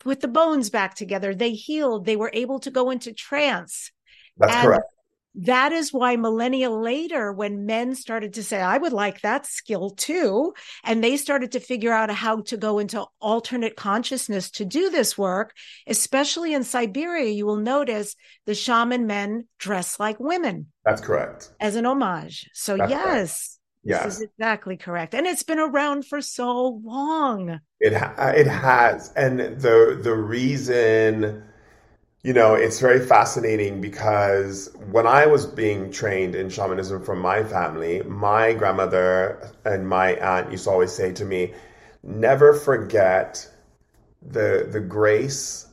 [0.00, 1.34] put the bones back together.
[1.34, 2.06] They healed.
[2.06, 3.90] They were able to go into trance.
[4.38, 4.84] That's And correct.
[5.36, 9.90] that is why millennia later, when men started to say, I would like that skill
[9.90, 14.90] too, and they started to figure out how to go into alternate consciousness to do
[14.90, 15.52] this work,
[15.86, 18.14] especially in Siberia, you will notice
[18.46, 21.50] the shaman men dress like women That's correct.
[21.60, 22.48] as an homage.
[22.52, 23.06] So, That's correct.
[23.06, 24.06] yes, this Yes.
[24.16, 25.14] is exactly correct.
[25.14, 27.60] And it's been around for so long.
[27.80, 31.42] It it has, and the the reason,
[32.24, 37.44] you know, it's very fascinating because when I was being trained in shamanism from my
[37.44, 41.54] family, my grandmother and my aunt used to always say to me,
[42.04, 43.48] "Never forget
[44.22, 45.68] the the grace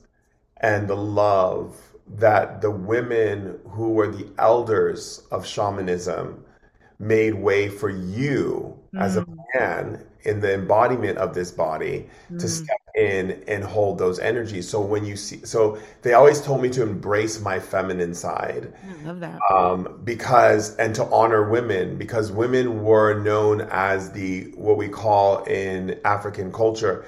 [0.57, 6.45] and the love that the women who were the elders of shamanism
[6.99, 12.09] made way for you as a man in the embodiment of this body
[12.39, 12.49] to Mm.
[12.49, 14.69] step in and hold those energies.
[14.69, 19.07] So when you see, so they always told me to embrace my feminine side I
[19.07, 19.39] love that.
[19.51, 25.43] um, because and to honor women because women were known as the what we call
[25.45, 27.05] in African culture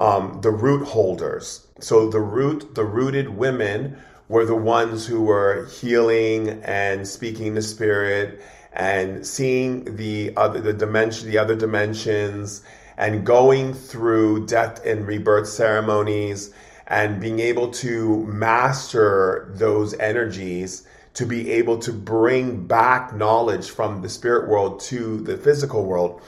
[0.00, 1.66] um, the root holders.
[1.78, 7.62] So the root, the rooted women were the ones who were healing and speaking the
[7.62, 8.40] spirit
[8.72, 12.62] and seeing the other the dimension the other dimensions
[13.00, 16.52] and going through death and rebirth ceremonies
[16.86, 24.02] and being able to master those energies to be able to bring back knowledge from
[24.02, 26.20] the spirit world to the physical world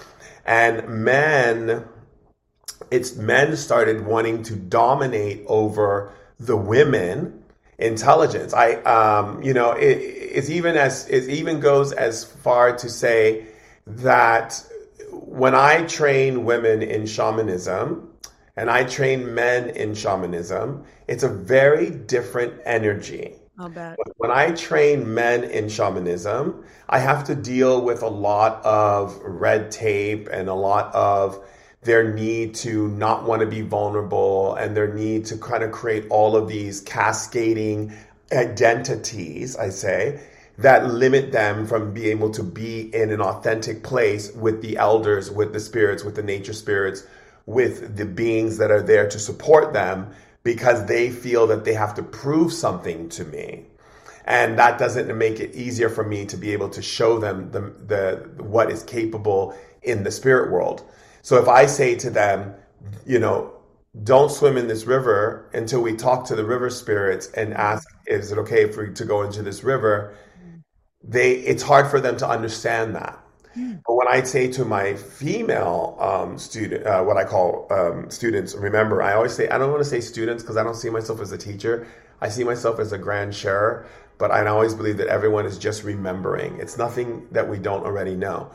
[0.46, 1.84] and men
[2.90, 7.42] it's men started wanting to dominate over the women
[7.78, 8.52] intelligence.
[8.52, 13.46] I, um, you know, it, it's even as it even goes as far to say
[13.86, 14.62] that
[15.12, 18.08] when I train women in shamanism
[18.56, 23.34] and I train men in shamanism, it's a very different energy.
[23.58, 23.98] I'll bet.
[24.16, 29.70] When I train men in shamanism, I have to deal with a lot of red
[29.70, 31.44] tape and a lot of
[31.82, 36.06] their need to not want to be vulnerable and their need to kind of create
[36.10, 37.92] all of these cascading
[38.32, 40.20] identities, I say,
[40.58, 45.30] that limit them from being able to be in an authentic place with the elders,
[45.30, 47.06] with the spirits, with the nature spirits,
[47.46, 50.10] with the beings that are there to support them
[50.42, 53.64] because they feel that they have to prove something to me.
[54.24, 57.60] And that doesn't make it easier for me to be able to show them the,
[57.86, 60.84] the what is capable in the spirit world.
[61.22, 62.54] So if I say to them,
[63.04, 63.52] you know,
[64.04, 68.32] don't swim in this river until we talk to the river spirits and ask, is
[68.32, 70.16] it okay for you to go into this river?
[71.04, 73.18] They, it's hard for them to understand that.
[73.86, 78.54] But when I say to my female um, student, uh, what I call um, students,
[78.54, 81.20] remember, I always say, I don't want to say students because I don't see myself
[81.20, 81.86] as a teacher.
[82.20, 83.86] I see myself as a grand sharer,
[84.18, 86.58] but I always believe that everyone is just remembering.
[86.60, 88.50] It's nothing that we don't already know.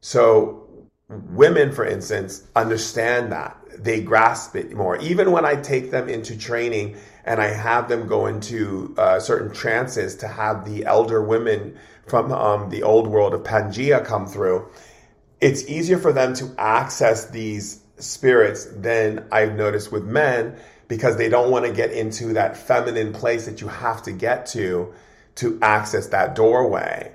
[0.00, 0.68] So
[1.08, 3.56] women, for instance, understand that.
[3.78, 4.98] They grasp it more.
[4.98, 9.52] Even when I take them into training and I have them go into uh, certain
[9.52, 14.68] trances to have the elder women from um, the old world of Pangea come through,
[15.40, 20.56] it's easier for them to access these spirits than I've noticed with men
[20.88, 24.46] because they don't want to get into that feminine place that you have to get
[24.46, 24.92] to
[25.36, 27.12] to access that doorway.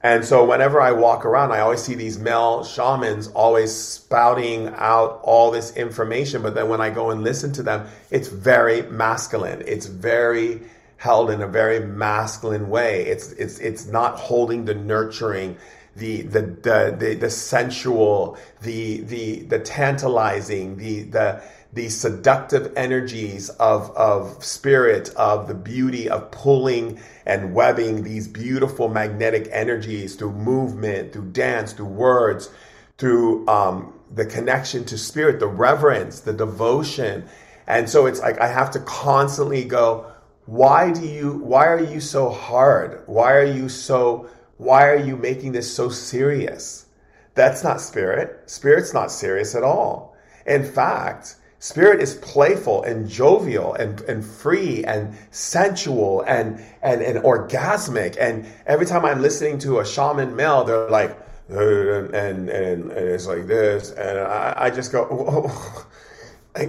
[0.00, 5.20] And so whenever I walk around, I always see these male shamans always spouting out
[5.24, 6.40] all this information.
[6.42, 9.62] But then when I go and listen to them, it's very masculine.
[9.66, 10.62] It's very
[10.98, 13.06] held in a very masculine way.
[13.06, 15.56] It's, it's, it's not holding the nurturing,
[15.96, 23.48] the, the, the, the, the sensual, the, the, the tantalizing, the, the, the seductive energies
[23.48, 30.32] of, of spirit, of the beauty of pulling and webbing these beautiful magnetic energies through
[30.32, 32.50] movement, through dance, through words,
[32.96, 37.24] through um, the connection to spirit, the reverence, the devotion.
[37.68, 40.10] And so it's like I have to constantly go,
[40.48, 43.02] why do you, why are you so hard?
[43.04, 46.86] Why are you so, why are you making this so serious?
[47.34, 48.48] That's not spirit.
[48.48, 50.16] Spirit's not serious at all.
[50.46, 57.18] In fact, Spirit is playful and jovial and, and free and sensual and, and, and
[57.24, 58.16] orgasmic.
[58.18, 61.14] And every time I'm listening to a shaman male, they're like,
[61.50, 63.90] and, and, and it's like this.
[63.90, 65.50] And I, I just go.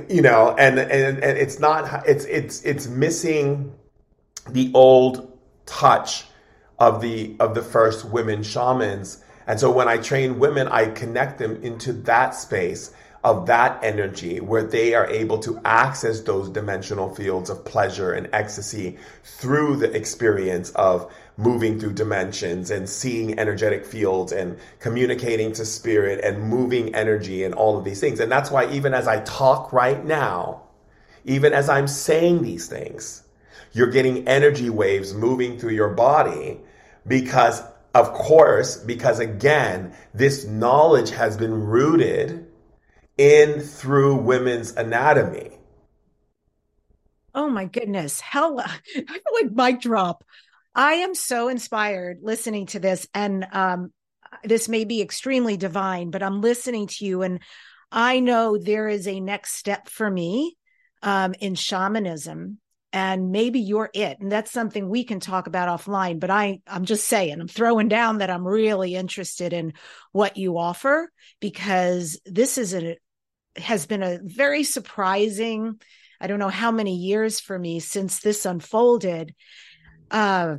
[0.10, 3.74] you know, and, and, and it's not, it's, it's, it's missing
[4.50, 6.26] the old touch
[6.78, 9.24] of the, of the first women shamans.
[9.48, 14.40] And so when I train women, I connect them into that space of that energy
[14.40, 19.92] where they are able to access those dimensional fields of pleasure and ecstasy through the
[19.94, 26.94] experience of moving through dimensions and seeing energetic fields and communicating to spirit and moving
[26.94, 28.20] energy and all of these things.
[28.20, 30.64] And that's why even as I talk right now,
[31.24, 33.24] even as I'm saying these things,
[33.72, 36.60] you're getting energy waves moving through your body
[37.08, 37.64] because
[37.96, 42.48] of course, because again, this knowledge has been rooted
[43.18, 45.52] in through women's anatomy.
[47.34, 48.20] Oh my goodness.
[48.20, 49.06] Hell, I feel
[49.42, 50.26] like mic drop.
[50.76, 53.08] I am so inspired listening to this.
[53.14, 53.92] And um,
[54.44, 57.40] this may be extremely divine, but I'm listening to you and
[57.92, 60.56] I know there is a next step for me
[61.02, 62.60] um, in shamanism
[62.92, 66.86] and maybe you're it and that's something we can talk about offline but i i'm
[66.86, 69.74] just saying i'm throwing down that i'm really interested in
[70.12, 72.98] what you offer because this is a
[73.58, 75.80] has been a very surprising
[76.20, 79.36] i don't know how many years for me since this unfolded
[80.12, 80.58] uh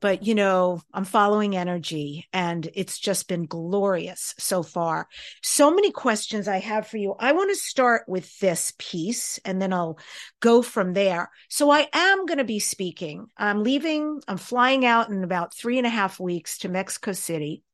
[0.00, 5.08] but you know, I'm following energy and it's just been glorious so far.
[5.42, 7.14] So many questions I have for you.
[7.18, 9.98] I want to start with this piece and then I'll
[10.40, 11.30] go from there.
[11.48, 13.26] So I am going to be speaking.
[13.36, 17.64] I'm leaving, I'm flying out in about three and a half weeks to Mexico City.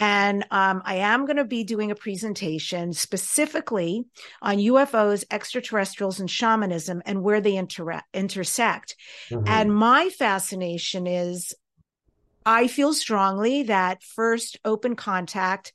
[0.00, 4.04] And um, I am going to be doing a presentation specifically
[4.40, 8.96] on UFOs, extraterrestrials, and shamanism and where they inter- intersect.
[9.30, 9.48] Mm-hmm.
[9.48, 11.54] And my fascination is
[12.46, 15.72] I feel strongly that first open contact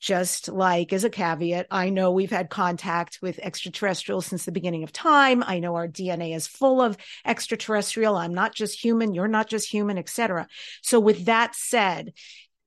[0.00, 4.84] just like as a caveat, I know we've had contact with extraterrestrials since the beginning
[4.84, 5.42] of time.
[5.44, 8.16] I know our DNA is full of extraterrestrial.
[8.16, 9.14] I'm not just human.
[9.14, 10.46] You're not just human, etc.
[10.82, 12.12] So with that said,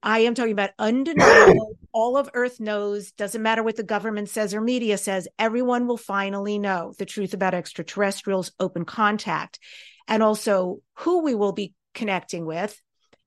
[0.04, 1.78] I am talking about undeniable.
[1.94, 5.98] All of Earth knows, doesn't matter what the government says or media says, everyone will
[5.98, 9.60] finally know the truth about extraterrestrials, open contact,
[10.08, 12.80] and also who we will be connecting with.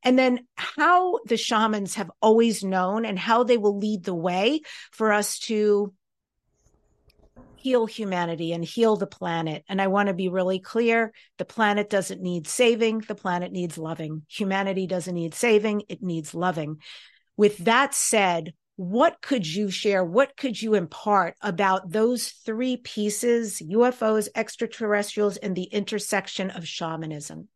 [0.03, 4.61] And then how the shamans have always known and how they will lead the way
[4.93, 5.93] for us to
[7.65, 9.65] heal humanity and heal the planet.
[9.71, 13.79] And I want to be really clear the planet doesn't need saving, the planet needs
[13.79, 14.21] loving.
[14.29, 16.77] Humanity doesn't need saving, it needs loving.
[17.39, 20.05] With that said, what could you share?
[20.05, 27.49] What could you impart about those three pieces UFOs, extraterrestrials, and the intersection of shamanism?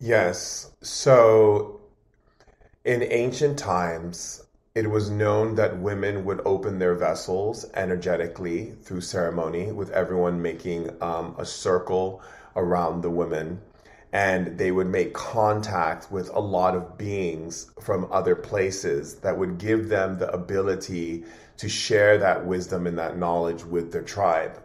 [0.00, 0.72] Yes.
[0.82, 1.82] So
[2.84, 4.42] in ancient times,
[4.74, 10.90] it was known that women would open their vessels energetically through ceremony, with everyone making
[11.02, 12.22] um, a circle
[12.54, 13.60] around the women.
[14.12, 19.58] And they would make contact with a lot of beings from other places that would
[19.58, 21.24] give them the ability
[21.56, 24.60] to share that wisdom and that knowledge with their tribe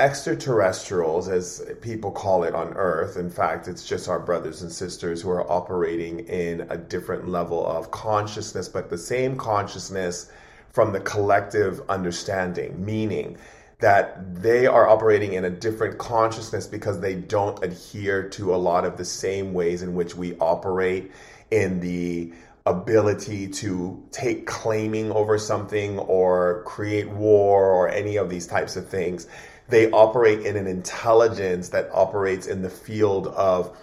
[0.00, 5.20] extraterrestrials, as people call it on Earth, in fact, it's just our brothers and sisters
[5.20, 10.32] who are operating in a different level of consciousness, but the same consciousness
[10.72, 13.36] from the collective understanding, meaning
[13.80, 18.86] that they are operating in a different consciousness because they don't adhere to a lot
[18.86, 21.12] of the same ways in which we operate
[21.50, 22.32] in the
[22.66, 28.86] ability to take claiming over something or create war or any of these types of
[28.86, 29.26] things
[29.70, 33.76] they operate in an intelligence that operates in the field of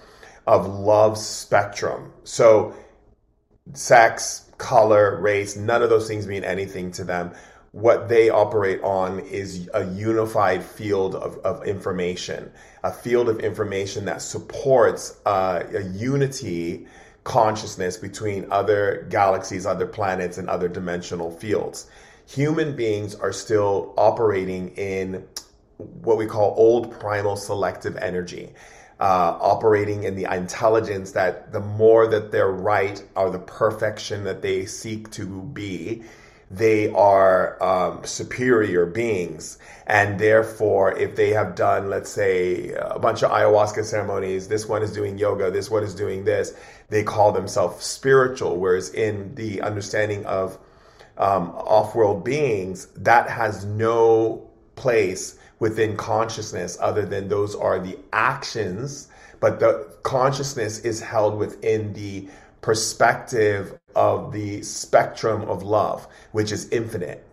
[0.45, 2.13] of love spectrum.
[2.23, 2.73] So
[3.73, 7.33] sex, color, race, none of those things mean anything to them.
[7.71, 12.51] What they operate on is a unified field of, of information,
[12.83, 16.87] a field of information that supports uh, a unity
[17.25, 21.87] consciousness between other galaxies, other planets, and other dimensional fields.
[22.25, 25.27] Human beings are still operating in
[25.77, 28.53] what we call old primal selective energy.
[28.99, 34.41] Uh, operating in the intelligence that the more that they're right or the perfection that
[34.41, 36.01] they seek to be,
[36.49, 39.59] they are um, superior beings.
[39.85, 44.81] And therefore, if they have done, let's say, a bunch of ayahuasca ceremonies, this one
[44.81, 46.57] is doing yoga, this one is doing this,
[46.89, 48.57] they call themselves spiritual.
[48.57, 50.57] Whereas in the understanding of
[51.17, 57.97] um, off world beings, that has no place within consciousness other than those are the
[58.13, 62.27] actions, but the consciousness is held within the
[62.61, 67.26] perspective of the spectrum of love, which is infinite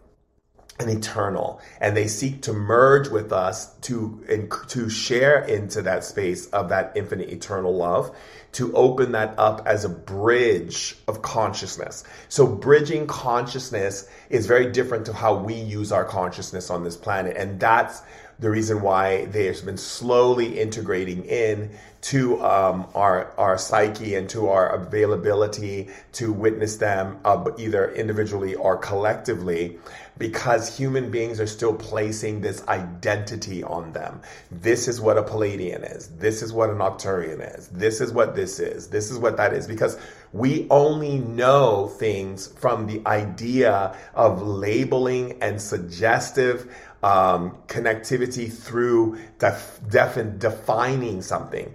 [0.80, 4.20] and eternal and they seek to merge with us to
[4.68, 8.14] to share into that space of that infinite eternal love
[8.50, 12.04] to open that up as a bridge of consciousness.
[12.28, 17.36] So bridging consciousness is very different to how we use our consciousness on this planet
[17.36, 18.02] and that's
[18.38, 21.70] the reason why they've been slowly integrating in
[22.02, 28.54] to um, our our psyche and to our availability to witness them uh, either individually
[28.54, 29.78] or collectively
[30.18, 34.20] because human beings are still placing this identity on them.
[34.50, 36.08] This is what a Pleiadian is.
[36.08, 37.68] This is what an Arcturian is.
[37.68, 38.88] This is what this is.
[38.88, 39.66] This is what that is.
[39.66, 39.98] Because
[40.32, 46.72] we only know things from the idea of labeling and suggestive
[47.04, 51.74] um, connectivity through def- def- defining something.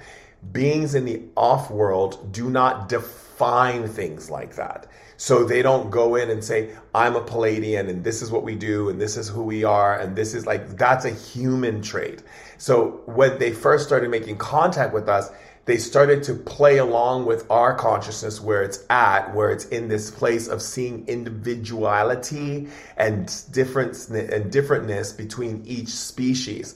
[0.51, 4.87] Beings in the off world do not define things like that.
[5.17, 8.55] So they don't go in and say, I'm a Pleiadian and this is what we
[8.55, 12.23] do and this is who we are and this is like, that's a human trait.
[12.57, 15.29] So when they first started making contact with us,
[15.65, 20.09] they started to play along with our consciousness where it's at, where it's in this
[20.09, 26.75] place of seeing individuality and difference and differentness between each species.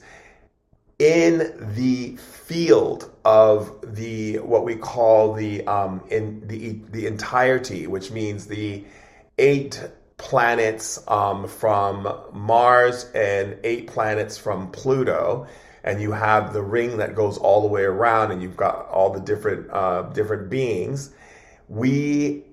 [0.98, 8.10] in the field of the what we call the um, in the the entirety, which
[8.10, 8.84] means the
[9.38, 9.82] eight
[10.16, 15.46] planets um, from Mars and eight planets from Pluto,
[15.84, 19.12] and you have the ring that goes all the way around, and you've got all
[19.12, 21.10] the different uh, different beings.
[21.68, 22.44] We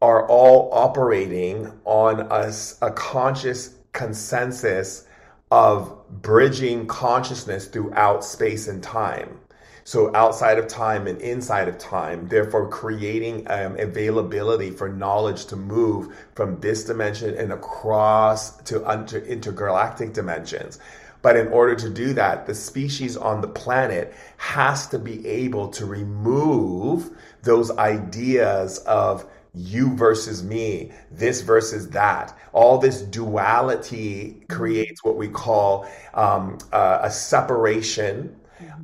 [0.00, 5.06] are all operating on a, a conscious consensus
[5.50, 9.38] of bridging consciousness throughout space and time.
[9.84, 15.56] So outside of time and inside of time, therefore creating um, availability for knowledge to
[15.56, 20.80] move from this dimension and across to inter- intergalactic dimensions.
[21.22, 25.68] But in order to do that, the species on the planet has to be able
[25.68, 27.10] to remove
[27.42, 32.36] those ideas of you versus me, this versus that.
[32.52, 38.36] All this duality creates what we call um, uh, a separation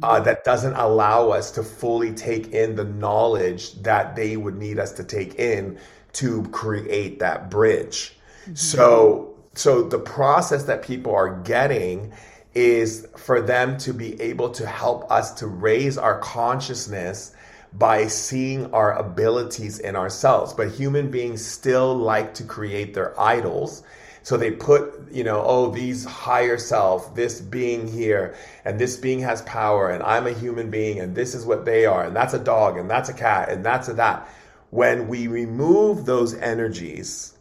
[0.03, 4.79] uh, that doesn't allow us to fully take in the knowledge that they would need
[4.79, 5.79] us to take in
[6.15, 8.17] to create that bridge.
[8.43, 8.55] Mm-hmm.
[8.55, 12.13] So, so the process that people are getting
[12.55, 17.35] is for them to be able to help us to raise our consciousness
[17.73, 20.53] by seeing our abilities in ourselves.
[20.53, 23.83] But human beings still like to create their idols.
[24.23, 29.21] So they put, you know, oh, these higher self, this being here, and this being
[29.21, 32.33] has power, and I'm a human being, and this is what they are, and that's
[32.33, 34.29] a dog, and that's a cat, and that's a that.
[34.71, 37.37] When we remove those energies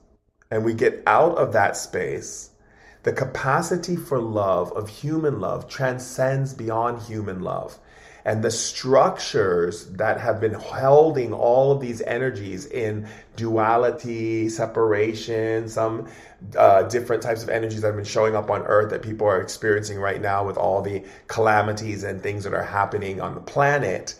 [0.51, 2.51] and we get out of that space,
[3.03, 7.79] the capacity for love, of human love, transcends beyond human love.
[8.23, 16.07] And the structures that have been holding all of these energies in duality, separation, some
[16.55, 19.41] uh, different types of energies that have been showing up on Earth that people are
[19.41, 24.13] experiencing right now with all the calamities and things that are happening on the planet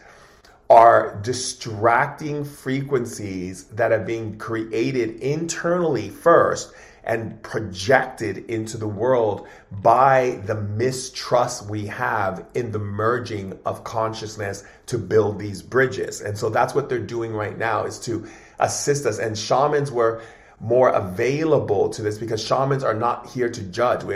[0.72, 6.72] are distracting frequencies that are being created internally first
[7.04, 14.64] and projected into the world by the mistrust we have in the merging of consciousness
[14.86, 16.22] to build these bridges.
[16.22, 18.26] And so that's what they're doing right now is to
[18.58, 19.20] assist us.
[19.20, 20.22] And shamans were
[20.62, 24.06] more available to this because shamans are not here to judge.
[24.06, 24.16] We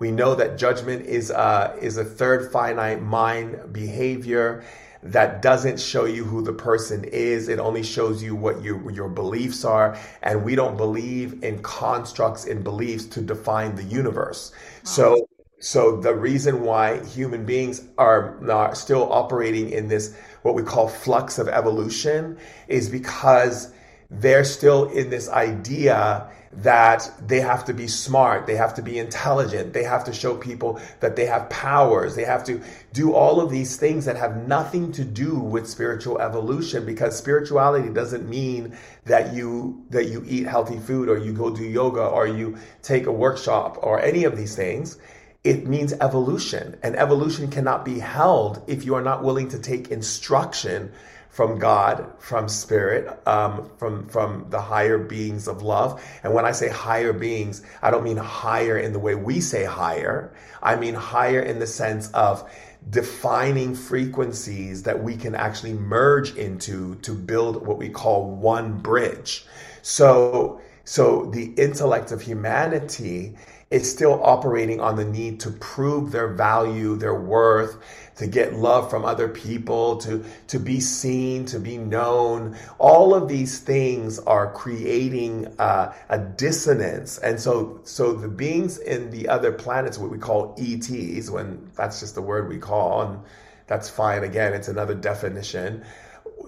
[0.00, 4.64] we know that judgment is uh, is a third finite mind behavior
[5.04, 7.48] that doesn't show you who the person is.
[7.48, 9.98] It only shows you what you, your beliefs are.
[10.22, 14.50] And we don't believe in constructs and beliefs to define the universe.
[14.52, 14.90] Wow.
[14.90, 15.28] So,
[15.60, 20.88] so the reason why human beings are not still operating in this, what we call
[20.88, 23.72] flux of evolution is because
[24.10, 28.98] they're still in this idea that they have to be smart, they have to be
[28.98, 32.60] intelligent, they have to show people that they have powers, they have to
[32.92, 37.88] do all of these things that have nothing to do with spiritual evolution because spirituality
[37.88, 42.26] doesn't mean that you that you eat healthy food or you go do yoga or
[42.26, 44.98] you take a workshop or any of these things.
[45.42, 49.90] It means evolution, and evolution cannot be held if you are not willing to take
[49.90, 50.90] instruction
[51.34, 56.00] from God, from spirit, um, from from the higher beings of love.
[56.22, 59.64] And when I say higher beings, I don't mean higher in the way we say
[59.64, 60.32] higher.
[60.62, 62.48] I mean higher in the sense of
[62.88, 69.44] defining frequencies that we can actually merge into to build what we call one bridge.
[69.82, 73.34] So so the intellect of humanity
[73.70, 77.76] is still operating on the need to prove their value, their worth,
[78.16, 82.56] to get love from other people, to, to be seen, to be known.
[82.78, 87.18] All of these things are creating uh, a dissonance.
[87.18, 92.00] And so, so the beings in the other planets, what we call ETs, when that's
[92.00, 93.20] just the word we call, and
[93.66, 94.22] that's fine.
[94.22, 95.84] Again, it's another definition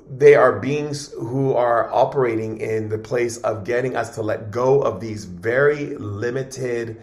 [0.08, 4.80] they are beings who are operating in the place of getting us to let go
[4.80, 7.00] of these very limited,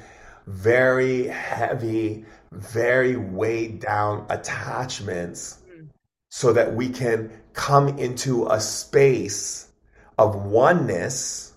[0.48, 5.88] very heavy, very weighed down attachments mm.
[6.30, 9.72] so that we can come into a space
[10.18, 11.54] of oneness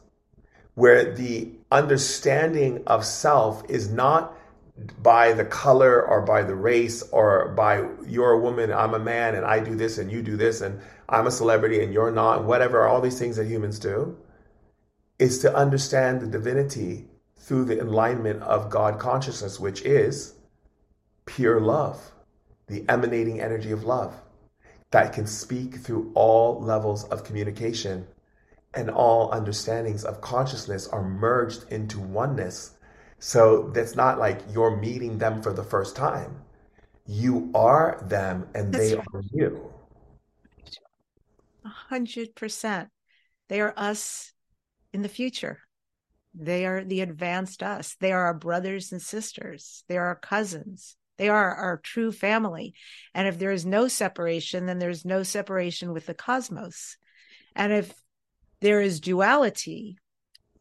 [0.75, 4.37] where the understanding of self is not
[5.03, 9.35] by the color or by the race or by you're a woman, I'm a man,
[9.35, 12.41] and I do this and you do this, and I'm a celebrity and you're not,
[12.41, 14.19] and whatever, all these things that humans do,
[15.19, 17.07] is to understand the divinity
[17.39, 20.35] through the enlightenment of God consciousness, which is
[21.27, 22.13] pure love,
[22.69, 24.21] the emanating energy of love
[24.91, 28.07] that can speak through all levels of communication
[28.75, 32.73] and all understandings of consciousness are merged into oneness.
[33.19, 36.43] So that's not like you're meeting them for the first time.
[37.07, 39.09] you are them and That's they right.
[39.15, 39.73] are you.
[41.67, 42.91] A hundred percent.
[43.49, 44.33] They are us
[44.93, 45.66] in the future.
[46.39, 47.97] They are the advanced us.
[47.99, 49.85] They are our brothers and sisters.
[49.89, 50.97] They are our cousins.
[51.17, 52.75] They are our true family.
[53.15, 56.99] And if there is no separation, then there's no separation with the cosmos.
[57.55, 57.95] And if
[58.61, 59.97] there is duality,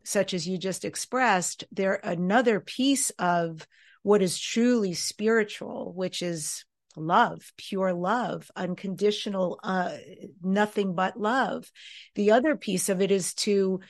[0.03, 3.67] such as you just expressed, there another piece of
[4.03, 6.63] what is truly spiritual, which is
[6.95, 9.97] love, pure love, unconditional, uh,
[10.41, 11.69] nothing but love.
[12.13, 13.82] The other piece of it is to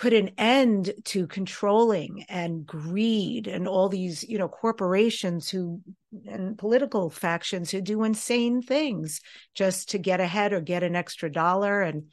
[0.00, 5.80] put an end to controlling and greed and all these you know corporations who
[6.26, 9.20] and political factions who do insane things
[9.54, 11.82] just to get ahead or get an extra dollar.
[11.82, 12.04] And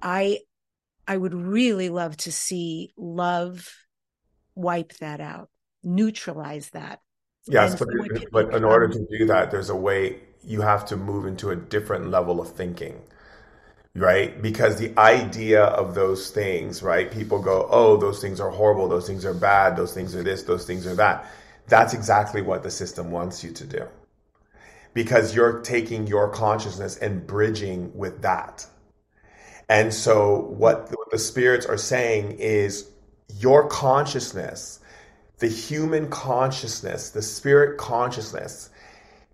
[0.00, 0.38] i
[1.06, 3.68] i would really love to see love
[4.54, 5.48] wipe that out
[5.82, 7.00] neutralize that.
[7.46, 10.60] Yes, but, so it can but in order to do that, there's a way you
[10.60, 13.02] have to move into a different level of thinking,
[13.94, 14.40] right?
[14.40, 17.10] Because the idea of those things, right?
[17.10, 20.42] People go, oh, those things are horrible, those things are bad, those things are this,
[20.44, 21.30] those things are that.
[21.68, 23.86] That's exactly what the system wants you to do.
[24.94, 28.66] Because you're taking your consciousness and bridging with that.
[29.68, 32.90] And so what the, spirits are saying is
[33.38, 34.80] your consciousness,
[35.38, 38.70] the human consciousness, the spirit consciousness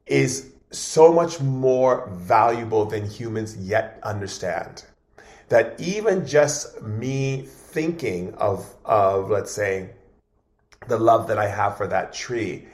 [0.06, 4.84] is so much more valuable than humans yet understand.
[5.48, 9.90] That even just me thinking of, of let's say,
[10.86, 12.66] the love that I have for that tree,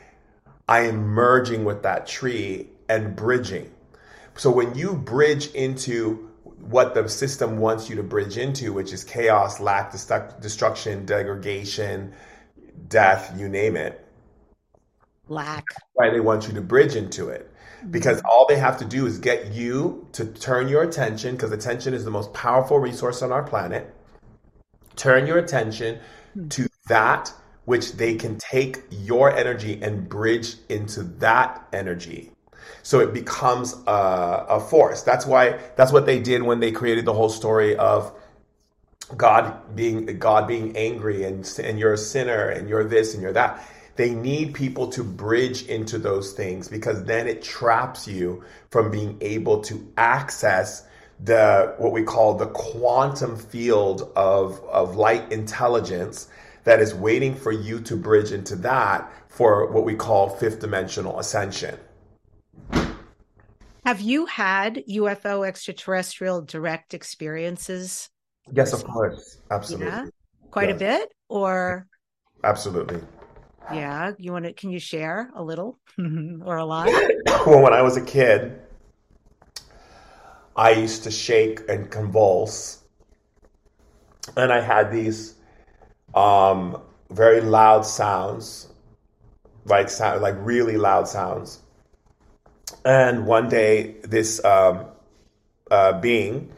[0.69, 3.71] I am merging with that tree and bridging.
[4.37, 9.05] So when you bridge into what the system wants you to bridge into, which is
[9.05, 12.13] chaos, lack, destu- destruction, degradation,
[12.89, 14.05] death, you name it,
[15.29, 15.65] lack
[15.95, 17.51] why they want you to bridge into it.
[17.91, 18.27] Because mm-hmm.
[18.27, 22.05] all they have to do is get you to turn your attention, because attention is
[22.05, 23.95] the most powerful resource on our planet.
[24.97, 26.01] Turn your attention
[26.35, 26.49] hmm.
[26.49, 27.33] to that
[27.65, 32.31] which they can take your energy and bridge into that energy.
[32.83, 35.03] So it becomes a, a force.
[35.03, 38.13] That's why that's what they did when they created the whole story of
[39.17, 43.33] God being God being angry and and you're a sinner and you're this and you're
[43.33, 43.67] that.
[43.97, 49.19] They need people to bridge into those things because then it traps you from being
[49.21, 50.85] able to access
[51.23, 56.29] the what we call the quantum field of of light intelligence
[56.65, 61.21] that is waiting for you to bridge into that for what we call fifth dimensional
[61.21, 61.79] ascension.
[63.87, 68.11] have you had ufo extraterrestrial direct experiences
[68.53, 69.39] Yes, of course.
[69.51, 69.87] Absolutely.
[69.87, 70.07] yeah
[70.51, 71.87] quite a bit or
[72.45, 73.01] Absolutely.
[73.73, 74.53] Yeah, you want to?
[74.53, 76.87] Can you share a little or a lot?
[77.47, 78.61] well, when I was a kid,
[80.57, 82.83] I used to shake and convulse,
[84.37, 85.35] and I had these
[86.15, 88.69] um, very loud sounds,
[89.65, 91.61] like sound, like really loud sounds.
[92.85, 94.87] And one day, this um,
[95.71, 96.53] uh, being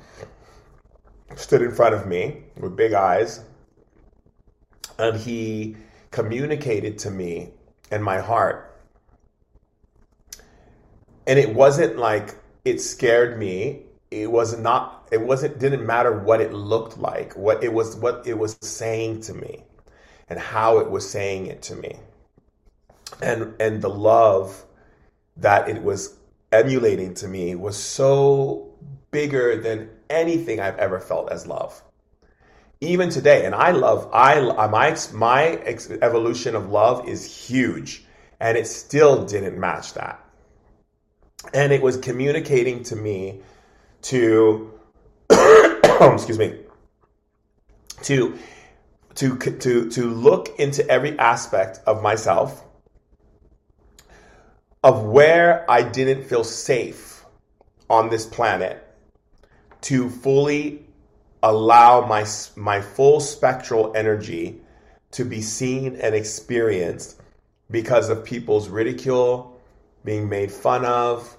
[1.37, 3.41] stood in front of me with big eyes,
[4.99, 5.77] and he
[6.17, 7.51] communicated to me
[7.91, 8.75] and my heart.
[11.27, 13.83] And it wasn't like it scared me.
[14.11, 18.27] It was not it wasn't didn't matter what it looked like what it was what
[18.27, 19.65] it was saying to me
[20.27, 21.97] and how it was saying it to me.
[23.21, 24.65] And and the love
[25.37, 26.17] that it was
[26.51, 28.73] emulating to me was so
[29.11, 31.83] bigger than anything i've ever felt as love
[32.81, 35.45] even today and i love i my my
[36.03, 38.07] evolution of love is huge
[38.41, 40.23] and it still didn't match that.
[41.55, 43.41] And it was communicating to me
[44.03, 44.73] to
[45.31, 46.61] excuse me
[48.03, 48.39] to
[49.15, 52.63] to to to look into every aspect of myself
[54.83, 57.25] of where I didn't feel safe
[57.89, 58.83] on this planet
[59.83, 60.86] to fully
[61.43, 62.27] allow my
[62.57, 64.61] my full spectral energy
[65.13, 67.21] to be seen and experienced
[67.71, 69.61] because of people's ridicule,
[70.05, 71.37] being made fun of,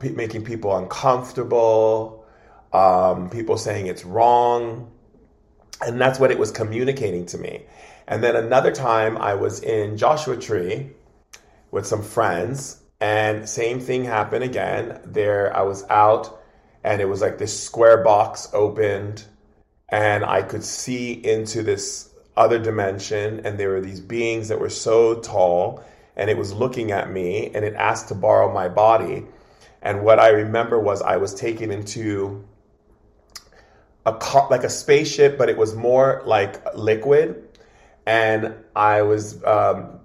[0.00, 2.24] making people uncomfortable,
[2.72, 4.90] um, people saying it's wrong.
[5.84, 7.64] And that's what it was communicating to me.
[8.06, 10.90] And then another time I was in Joshua Tree
[11.70, 15.00] with some friends, and same thing happened again.
[15.04, 16.41] There I was out,
[16.84, 19.24] and it was like this square box opened,
[19.88, 24.70] and I could see into this other dimension, and there were these beings that were
[24.70, 25.84] so tall,
[26.16, 29.24] and it was looking at me and it asked to borrow my body.
[29.82, 32.44] And what I remember was I was taken into
[34.06, 34.12] a
[34.50, 37.48] like a spaceship, but it was more like liquid.
[38.06, 40.00] And I was um,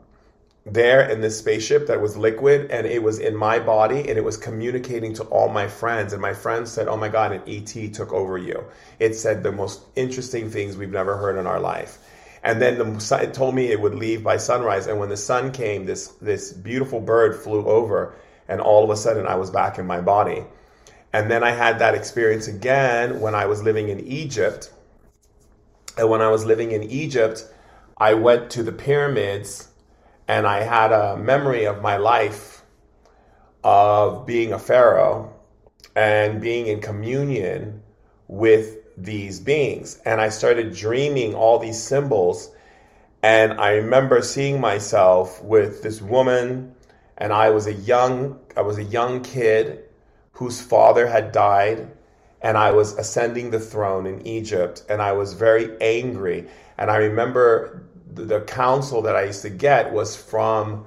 [0.74, 4.24] there in this spaceship that was liquid and it was in my body and it
[4.24, 6.14] was communicating to all my friends.
[6.14, 8.66] And my friends said, Oh my God, an ET took over you.
[9.00, 11.98] It said the most interesting things we've never heard in our life.
[12.44, 14.88] And then the, it told me it would leave by sunrise.
[14.88, 18.16] And when the sun came, this, this beautiful bird flew over
[18.48, 20.44] and all of a sudden I was back in my body.
[21.14, 24.72] And then I had that experience again when I was living in Egypt.
[25.98, 27.46] And when I was living in Egypt,
[27.98, 29.70] I went to the pyramids
[30.28, 32.64] and I had a memory of my life
[33.64, 35.34] of being a pharaoh
[35.96, 37.82] and being in communion
[38.28, 40.00] with these beings.
[40.06, 42.52] And I started dreaming all these symbols.
[43.24, 46.76] And I remember seeing myself with this woman,
[47.18, 49.84] and I was a young, I was a young kid
[50.34, 51.92] whose father had died,
[52.42, 56.48] and I was ascending the throne in Egypt, and I was very angry.
[56.78, 60.86] And I remember the, counsel that I used to get was from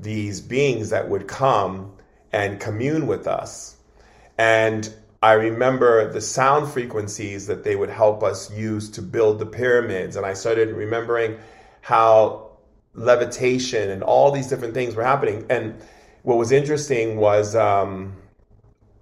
[0.00, 1.92] these beings that would come
[2.32, 3.76] and commune with us.
[4.36, 4.92] And
[5.22, 10.16] I remember the sound frequencies that they would help us use to build the pyramids.
[10.16, 11.38] And I started remembering
[11.80, 12.50] how
[12.94, 15.46] levitation and all these different things were happening.
[15.50, 15.80] And
[16.22, 18.14] what was interesting was um,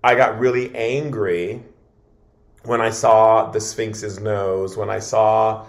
[0.02, 1.62] I got really angry
[2.64, 5.66] when I saw the Sphinx's nose, when I saw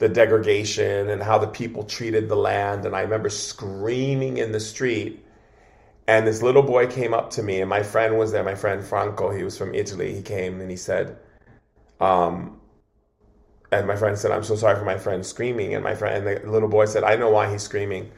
[0.00, 2.84] the degradation and how the people treated the land.
[2.84, 5.24] And I remember screaming in the street.
[6.08, 8.84] And this little boy came up to me, and my friend was there, my friend
[8.84, 9.30] Franco.
[9.30, 10.12] He was from Italy.
[10.12, 11.16] He came and he said,
[12.00, 12.60] um,
[13.70, 15.74] and my friend said, I'm so sorry for my friend screaming.
[15.74, 18.10] And my friend, and the little boy said, I know why he's screaming.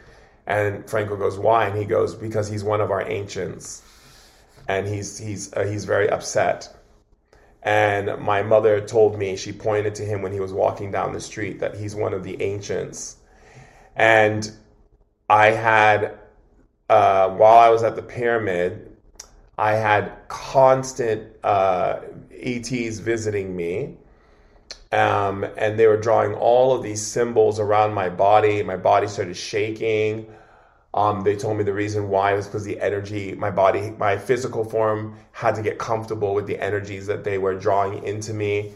[0.47, 1.67] And Franco goes, Why?
[1.67, 3.83] And he goes, Because he's one of our ancients
[4.69, 6.75] and he's he's uh, he's very upset.
[7.63, 11.21] And my mother told me she pointed to him when he was walking down the
[11.21, 13.17] street that he's one of the ancients.
[13.95, 14.51] And
[15.29, 16.19] I had
[16.93, 18.95] uh, while I was at the pyramid,
[19.57, 22.01] I had constant uh,
[22.31, 23.97] ETs visiting me.
[24.91, 28.63] Um, and they were drawing all of these symbols around my body.
[28.63, 30.27] My body started shaking.
[30.95, 34.65] Um, they told me the reason why was because the energy, my body, my physical
[34.65, 38.75] form had to get comfortable with the energies that they were drawing into me.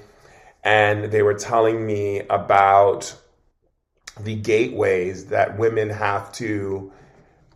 [0.65, 3.15] And they were telling me about
[4.19, 6.91] the gateways that women have to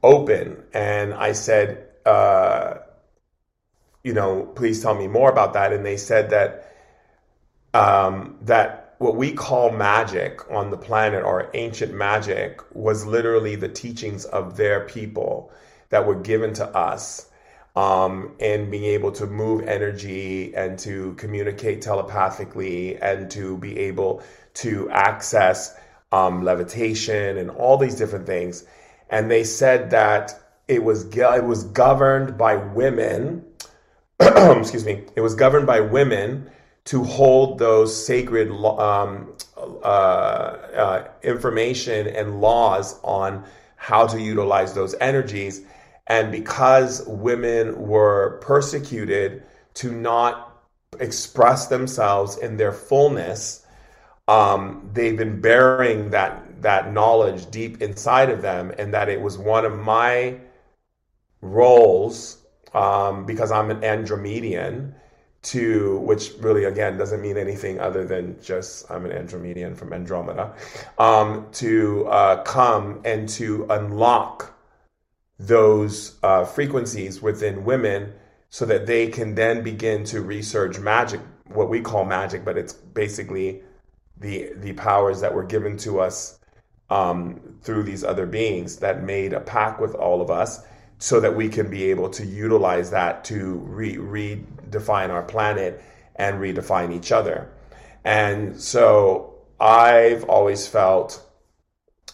[0.03, 0.63] open.
[0.75, 2.75] And I said, uh,
[4.05, 5.73] you know, please tell me more about that.
[5.73, 6.67] And they said that
[7.73, 13.67] um, that what we call magic on the planet or ancient magic was literally the
[13.67, 15.51] teachings of their people
[15.89, 17.31] that were given to us
[17.77, 24.23] um, and being able to move energy and to communicate telepathically and to be able
[24.53, 25.75] to access
[26.13, 28.67] um, levitation and all these different things.
[29.09, 30.39] And they said that
[30.69, 33.47] it was it was governed by women.
[34.21, 35.05] excuse me.
[35.17, 36.51] It was governed by women
[36.85, 43.45] to hold those sacred um, uh, uh, information and laws on
[43.77, 45.63] how to utilize those energies.
[46.07, 49.43] And because women were persecuted
[49.75, 50.65] to not
[50.99, 53.65] express themselves in their fullness,
[54.27, 59.39] um, they've been bearing that that knowledge deep inside of them, and that it was
[59.39, 60.39] one of my
[61.41, 62.39] roles
[62.75, 64.95] um, because I'm an Andromedian
[65.43, 70.55] to which really again doesn't mean anything other than just I'm an Andromedian from Andromeda
[70.99, 74.55] um, to uh, come and to unlock
[75.39, 78.13] those uh, frequencies within women
[78.51, 82.75] so that they can then begin to research magic what we call magic but it's
[82.75, 83.63] basically
[84.19, 86.39] the the powers that were given to us
[86.91, 90.61] um, through these other beings that made a pact with all of us
[91.01, 95.83] so that we can be able to utilize that to re- redefine our planet
[96.17, 97.51] and redefine each other.
[98.05, 101.27] And so I've always felt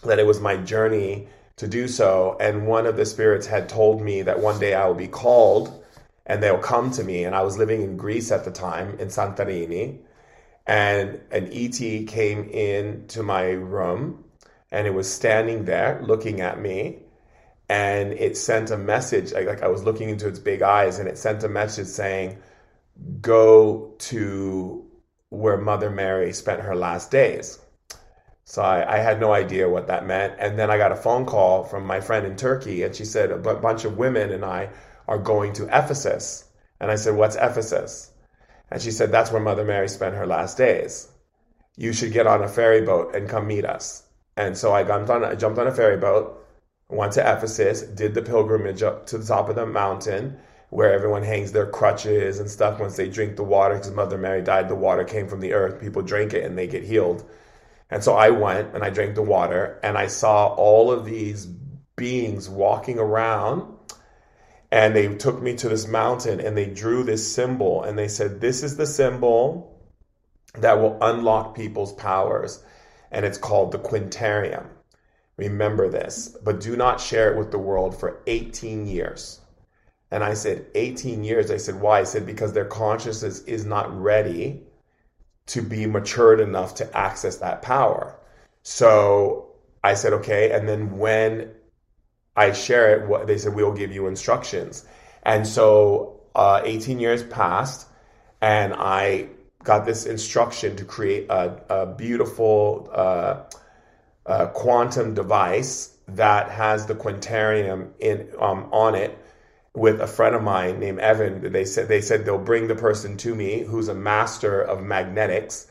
[0.04, 1.26] that it was my journey
[1.56, 2.36] to do so.
[2.38, 5.84] And one of the spirits had told me that one day I will be called
[6.24, 7.24] and they'll come to me.
[7.24, 9.98] And I was living in Greece at the time in Santorini.
[10.64, 14.24] And an ET came into my room
[14.70, 17.00] and it was standing there looking at me
[17.68, 21.08] and it sent a message like, like, i was looking into its big eyes and
[21.08, 22.38] it sent a message saying
[23.20, 24.84] go to
[25.30, 27.58] where mother mary spent her last days
[28.48, 30.34] So I, I, had no idea what that meant.
[30.38, 33.32] And then I got a phone call from my friend in Turkey, and she said
[33.32, 34.70] a bunch of women and I
[35.08, 36.44] are going to Ephesus.
[36.80, 38.12] And I said, What's Ephesus?
[38.70, 41.08] And she said, That's where Mother Mary spent her last days.
[41.76, 44.04] You should get on a ferry boat and come meet us.
[44.36, 46.45] And so I jumped on, I jumped on a ferry boat,
[46.88, 50.38] went to Ephesus, did the pilgrimage up to the top of the mountain
[50.70, 54.42] where everyone hangs their crutches and stuff once they drink the water because Mother Mary
[54.42, 54.68] died.
[54.68, 55.80] The water came from the earth.
[55.80, 57.24] People drink it and they get healed.
[57.88, 61.46] And so I went and I drank the water and I saw all of these
[61.96, 63.74] beings walking around.
[64.72, 68.40] And they took me to this mountain and they drew this symbol and they said,
[68.40, 69.80] This is the symbol
[70.54, 72.62] that will unlock people's powers.
[73.12, 74.66] And it's called the Quintarium.
[75.36, 79.40] Remember this, but do not share it with the world for 18 years.
[80.10, 81.50] And I said, 18 years.
[81.50, 82.00] I said, why?
[82.00, 84.62] I said, because their consciousness is not ready
[85.46, 88.16] to be matured enough to access that power.
[88.62, 89.52] So
[89.84, 90.52] I said, okay.
[90.52, 91.50] And then when
[92.34, 94.86] I share it, what they said, we'll give you instructions.
[95.22, 97.88] And so uh, 18 years passed,
[98.40, 99.28] and I
[99.64, 103.42] got this instruction to create a, a beautiful uh,
[104.26, 109.18] uh, quantum device that has the quintarium in um, on it
[109.74, 111.52] with a friend of mine named Evan.
[111.52, 115.66] They said they said they'll bring the person to me who's a master of magnetics,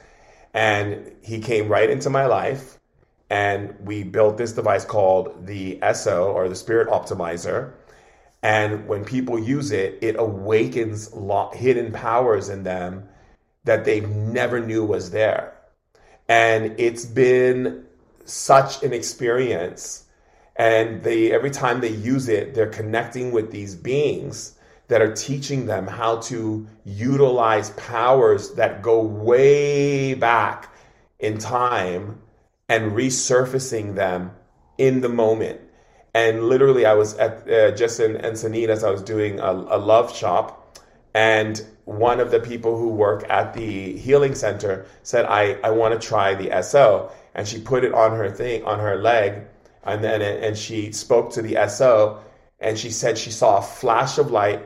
[0.53, 2.77] and he came right into my life,
[3.29, 7.73] and we built this device called the ESO or the Spirit Optimizer.
[8.43, 11.11] And when people use it, it awakens
[11.53, 13.09] hidden powers in them
[13.63, 15.55] that they never knew was there.
[16.29, 17.84] And it's been
[18.25, 20.05] such an experience
[20.55, 24.55] and they every time they use it they're connecting with these beings
[24.87, 30.73] that are teaching them how to utilize powers that go way back
[31.19, 32.21] in time
[32.69, 34.31] and resurfacing them
[34.77, 35.61] in the moment.
[36.13, 40.15] And literally i was at uh, just in encinitas i was doing a, a love
[40.15, 40.79] shop
[41.13, 45.99] and one of the people who work at the healing center said i, I want
[45.99, 49.43] to try the so and she put it on her thing on her leg
[49.83, 52.19] and then and she spoke to the SO
[52.59, 54.65] and she said she saw a flash of light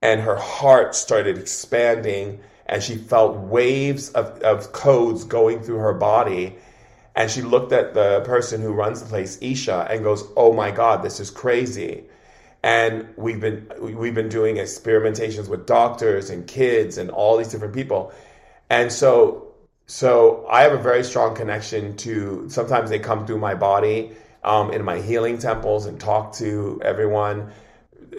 [0.00, 5.94] and her heart started expanding and she felt waves of, of codes going through her
[5.94, 6.56] body
[7.16, 10.70] and she looked at the person who runs the place isha and goes oh my
[10.70, 12.04] god this is crazy.
[12.62, 17.74] And we've been we've been doing experimentations with doctors and kids and all these different
[17.74, 18.12] people.
[18.70, 19.45] And so
[19.86, 24.14] so i have a very strong connection to sometimes they come through my body
[24.46, 27.52] um, in my healing temples and talk to everyone.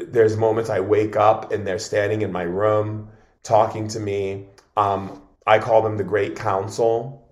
[0.07, 3.09] There's moments I wake up and they're standing in my room
[3.43, 4.47] talking to me.
[4.75, 7.25] Um, I call them the Great Council.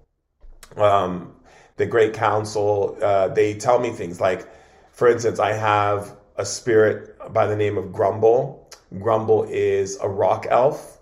[0.77, 1.35] Um,
[1.75, 4.47] the Great Council, uh, they tell me things like,
[4.93, 8.69] for instance, I have a spirit by the name of Grumble.
[8.97, 10.94] Grumble is a rock elf,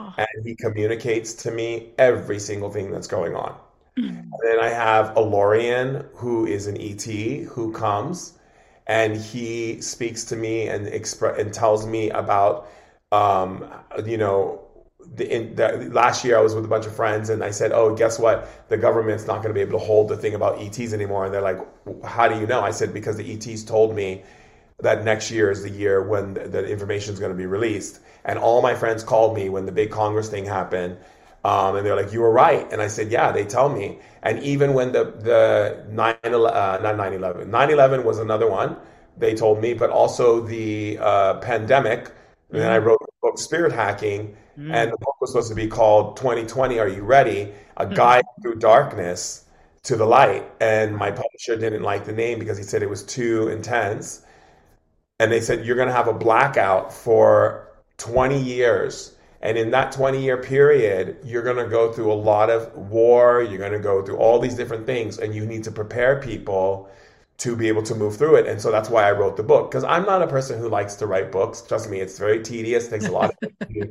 [0.00, 0.14] oh.
[0.18, 3.54] and he communicates to me every single thing that's going on.
[3.96, 8.38] And then I have Alorian, who is an ET, who comes
[8.86, 12.68] and he speaks to me and expre- and tells me about,
[13.12, 13.64] um,
[14.04, 14.62] you know,
[15.14, 17.72] the, in, the, last year I was with a bunch of friends and I said,
[17.72, 18.68] "Oh, guess what?
[18.68, 21.32] The government's not going to be able to hold the thing about ETs anymore." And
[21.32, 21.60] they're like,
[22.04, 24.24] "How do you know?" I said, "Because the ETs told me
[24.82, 28.00] that next year is the year when the, the information is going to be released."
[28.24, 30.98] And all my friends called me when the big Congress thing happened
[31.44, 32.70] um, and they're like, you were right.
[32.70, 33.98] And I said, yeah, they tell me.
[34.22, 38.76] And even when the, the 9, uh, not 9 11, 9 11 was another one,
[39.16, 42.04] they told me, but also the uh, pandemic.
[42.04, 42.56] Mm-hmm.
[42.56, 42.84] And then I mm.
[42.84, 44.36] wrote the book, Spirit Hacking.
[44.58, 44.74] Mm-hmm.
[44.74, 47.52] And the book was supposed to be called 2020 Are You Ready?
[47.78, 47.94] A mm.
[47.94, 48.42] Guide mm-hmm.
[48.42, 49.46] Through Darkness
[49.84, 50.44] to the Light.
[50.60, 54.22] And my publisher didn't like the name because he said it was too intense.
[55.20, 57.68] And they said, you're going to have a blackout for
[57.98, 62.50] 20 years and in that 20 year period, you're going to go through a lot
[62.50, 65.70] of war, you're going to go through all these different things, and you need to
[65.70, 66.90] prepare people
[67.38, 68.46] to be able to move through it.
[68.46, 69.70] And so that's why I wrote the book.
[69.70, 71.62] Because I'm not a person who likes to write books.
[71.62, 73.68] Trust me, it's very tedious, takes a lot of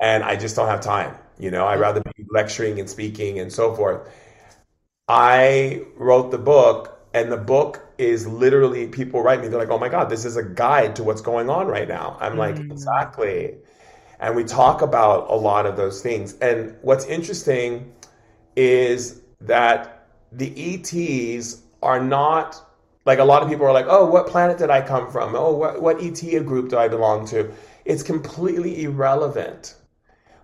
[0.00, 1.14] and I just don't have time.
[1.38, 4.10] You know, I'd rather be lecturing and speaking and so forth.
[5.06, 9.78] I wrote the book, and the book is literally people write me, they're like, oh
[9.78, 12.16] my God, this is a guide to what's going on right now.
[12.20, 12.70] I'm like, hmm.
[12.70, 13.56] exactly.
[14.20, 16.34] And we talk about a lot of those things.
[16.34, 17.92] And what's interesting
[18.54, 22.62] is that the ETs are not
[23.04, 25.34] like a lot of people are like, oh, what planet did I come from?
[25.34, 27.52] Oh, what, what ET group do I belong to?
[27.84, 29.74] It's completely irrelevant.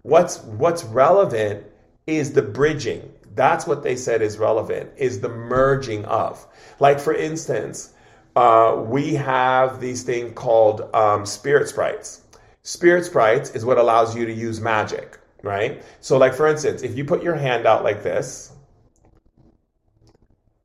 [0.03, 1.65] What's what's relevant
[2.07, 6.45] is the bridging, That's what they said is relevant, is the merging of.
[6.81, 7.95] Like, for instance,
[8.35, 12.23] uh, we have these things called um, spirit sprites.
[12.63, 15.85] Spirit sprites is what allows you to use magic, right?
[16.01, 18.53] So, like, for instance, if you put your hand out like this,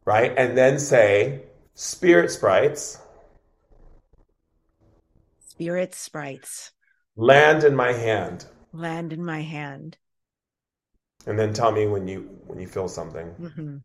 [0.06, 1.44] right, and then say,
[1.76, 3.00] spirit sprites,
[5.40, 6.72] Spirit sprites
[7.16, 9.98] land in my hand, land in my hand.
[11.26, 13.36] And then tell me when you when you feel something.
[13.38, 13.78] hmm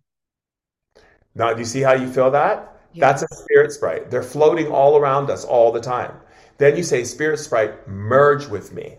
[1.35, 2.77] Now, do you see how you feel that?
[2.93, 3.01] Yeah.
[3.01, 4.11] That's a spirit sprite.
[4.11, 6.13] They're floating all around us all the time.
[6.59, 8.97] Then you say, Spirit sprite, merge with me.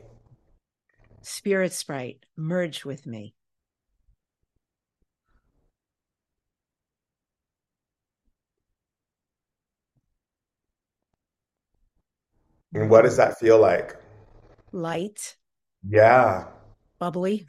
[1.22, 3.34] Spirit sprite, merge with me.
[12.74, 13.96] And what does that feel like?
[14.72, 15.38] Light,
[15.88, 16.48] Yeah.
[17.00, 17.48] bubbly,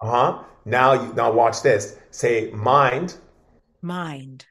[0.00, 0.42] Uh huh.
[0.64, 1.96] Now, you, now watch this.
[2.10, 3.16] Say, mind,
[3.82, 4.46] mind.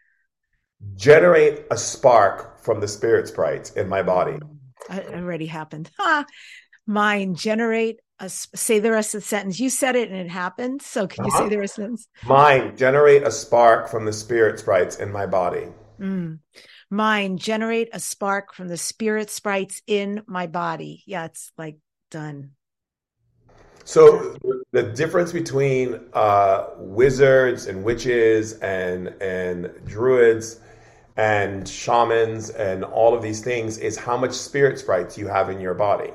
[0.95, 4.37] generate a spark from the spirit sprites in my body.
[4.89, 5.89] It already happened.
[5.99, 6.25] Ha!
[6.87, 9.59] Mind, generate a, say the rest of the sentence.
[9.59, 10.81] You said it and it happened.
[10.83, 11.43] So can you Uh-huh.
[11.45, 12.07] say the rest of the sentence?
[12.23, 15.67] Mind, generate a spark from the spirit sprites in my body.
[15.99, 16.39] Mm.
[16.91, 21.03] Mind, generate a spark from the spirit sprites in my body.
[21.07, 21.77] Yeah, it's like
[22.11, 22.51] done.
[23.85, 24.35] So
[24.71, 30.59] the difference between uh, wizards and witches and and druids
[31.17, 35.59] and shamans and all of these things is how much spirit sprites you have in
[35.61, 36.11] your body.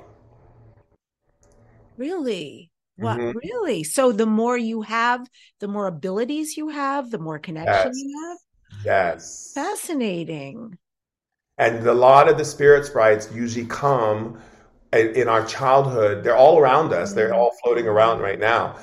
[1.97, 2.73] Really?
[2.97, 3.33] What Mhm.
[3.33, 3.85] really?
[3.85, 5.29] So the more you have,
[5.61, 7.97] the more abilities you have, the more connection Yes.
[7.97, 8.39] you have.
[8.85, 9.53] Yes.
[9.55, 10.79] Fascinating.
[11.59, 14.41] And a lot of the spirit sprites usually come
[14.93, 16.25] in our childhood.
[16.25, 17.13] They're all around us.
[17.13, 17.39] They're mm-hmm.
[17.39, 18.77] all floating around right now.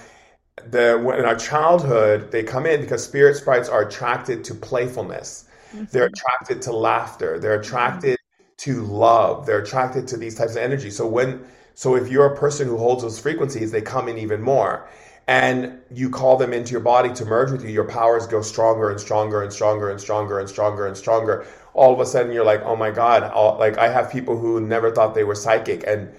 [0.70, 5.46] The in our childhood, they come in because spirit sprites are attracted to playfulness.
[5.74, 5.86] Mm-hmm.
[5.92, 7.40] They're attracted to laughter.
[7.40, 7.68] They're mm-hmm.
[7.68, 8.18] attracted
[8.58, 9.46] to love.
[9.46, 10.90] They're attracted to these types of energy.
[10.90, 11.46] So when
[11.76, 14.90] so if you're a person who holds those frequencies, they come in even more.
[15.28, 18.90] And you call them into your body to merge with you, your powers go stronger
[18.90, 21.46] and stronger and stronger and stronger and stronger and stronger.
[21.78, 24.60] All of a sudden you're like, oh my God, all, like I have people who
[24.60, 25.84] never thought they were psychic.
[25.88, 26.12] And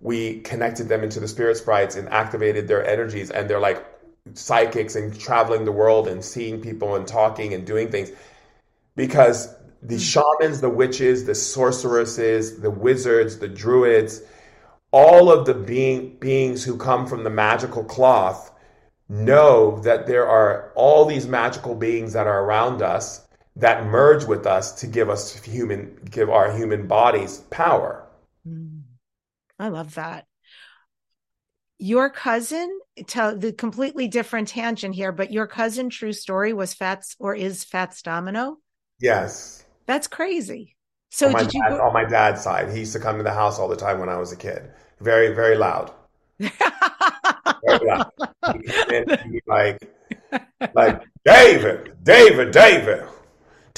[0.00, 3.30] we connected them into the spirit sprites and activated their energies.
[3.30, 3.84] And they're like
[4.34, 8.10] psychics and traveling the world and seeing people and talking and doing things.
[8.96, 10.00] Because the hmm.
[10.00, 14.22] shamans, the witches, the sorceresses, the wizards, the druids,
[14.92, 18.52] all of the being, beings who come from the magical cloth
[19.08, 23.26] know that there are all these magical beings that are around us
[23.60, 28.06] that merge with us to give us human give our human bodies power.
[28.46, 28.82] Mm.
[29.58, 30.26] I love that.
[31.78, 37.16] Your cousin, tell the completely different tangent here, but your cousin, true story, was Fats
[37.18, 38.58] or is Fats Domino.
[39.00, 39.64] Yes.
[39.86, 40.76] That's crazy.
[41.10, 41.82] So on my, did you dad- go?
[41.82, 44.08] on my dad's side, he used to come to the house all the time when
[44.08, 44.70] I was a kid.
[45.00, 45.92] Very, very loud.
[46.38, 46.50] Very
[47.82, 48.10] loud.
[48.52, 49.90] He'd come in and he'd be like,
[50.74, 53.04] like David, David, David,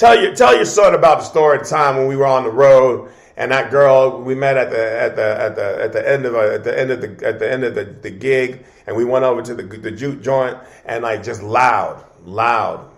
[0.03, 2.51] tell your tell your son about the story of time when we were on the
[2.51, 6.25] road and that girl we met at the at the at the at the end
[6.25, 8.95] of a, at the end of the at the end of the, the gig and
[8.95, 12.89] we went over to the the juke joint and like just loud, loud.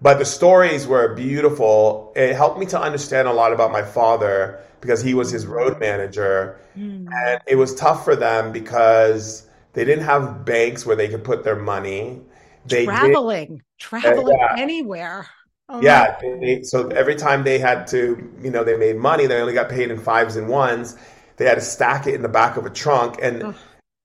[0.00, 2.12] But the stories were beautiful.
[2.14, 5.80] It helped me to understand a lot about my father because he was his road
[5.80, 6.60] manager.
[6.76, 7.08] Mm.
[7.12, 11.42] And it was tough for them because they didn't have banks where they could put
[11.42, 12.20] their money.
[12.66, 14.54] They traveling, traveling yeah.
[14.56, 15.26] anywhere.
[15.68, 16.16] Oh, yeah.
[16.20, 19.26] They, so every time they had to, you know, they made money.
[19.26, 20.96] They only got paid in fives and ones.
[21.36, 23.54] They had to stack it in the back of a trunk, and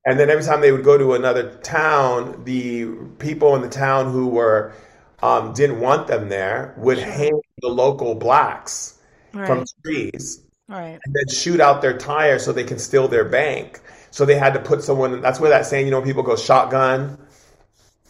[0.06, 2.86] and then every time they would go to another town, the
[3.20, 4.74] people in the town who were
[5.22, 7.08] um, didn't want them there would Sure.
[7.12, 9.00] hang the local blacks
[9.34, 11.00] All from trees right.
[11.04, 13.82] and then shoot out their tire so they can steal their bank.
[14.12, 15.22] So they had to put someone.
[15.22, 17.18] That's where that saying, you know, people go shotgun.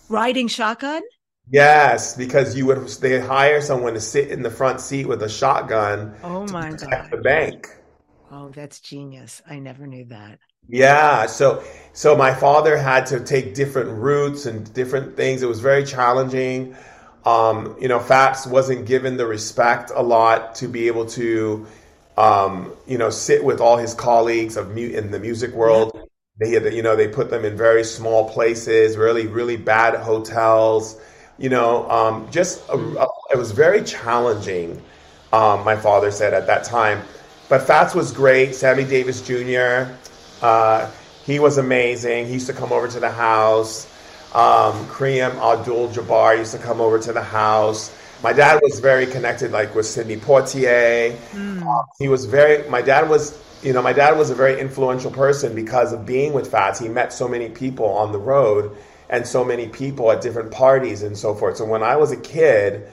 [0.10, 1.02] Riding shotgun?
[1.50, 5.30] Yes, because you would they hire someone to sit in the front seat with a
[5.30, 7.12] shotgun Oh to my God.
[7.12, 7.68] the bank.
[8.30, 9.42] Oh, that's genius.
[9.48, 10.40] I never knew that.
[10.68, 15.42] Yeah, so so my father had to take different routes and different things.
[15.44, 16.76] It was very challenging.
[17.26, 21.66] Um, you know, Fats wasn't given the respect a lot to be able to,
[22.18, 25.92] um, you know, sit with all his colleagues of mu- in the music world.
[26.40, 31.00] They had, you know, they put them in very small places, really, really bad hotels.
[31.38, 34.82] You know, um, just a, a- it was very challenging.
[35.32, 37.02] Um, my father said at that time,
[37.50, 38.54] but Fats was great.
[38.54, 39.92] Sammy Davis Jr.
[40.42, 40.90] Uh,
[41.26, 42.28] he was amazing.
[42.28, 43.88] He used to come over to the house.
[44.36, 47.96] Um, Kareem Abdul Jabbar used to come over to the house.
[48.24, 51.16] My dad was very connected, like with Sidney Poitier.
[51.68, 52.68] Um, he was very.
[52.70, 56.34] My dad was, you know, my dad was a very influential person because of being
[56.34, 56.80] with Fats.
[56.80, 58.76] He met so many people on the road
[59.10, 61.58] and so many people at different parties and so forth.
[61.58, 62.88] So when I was a kid,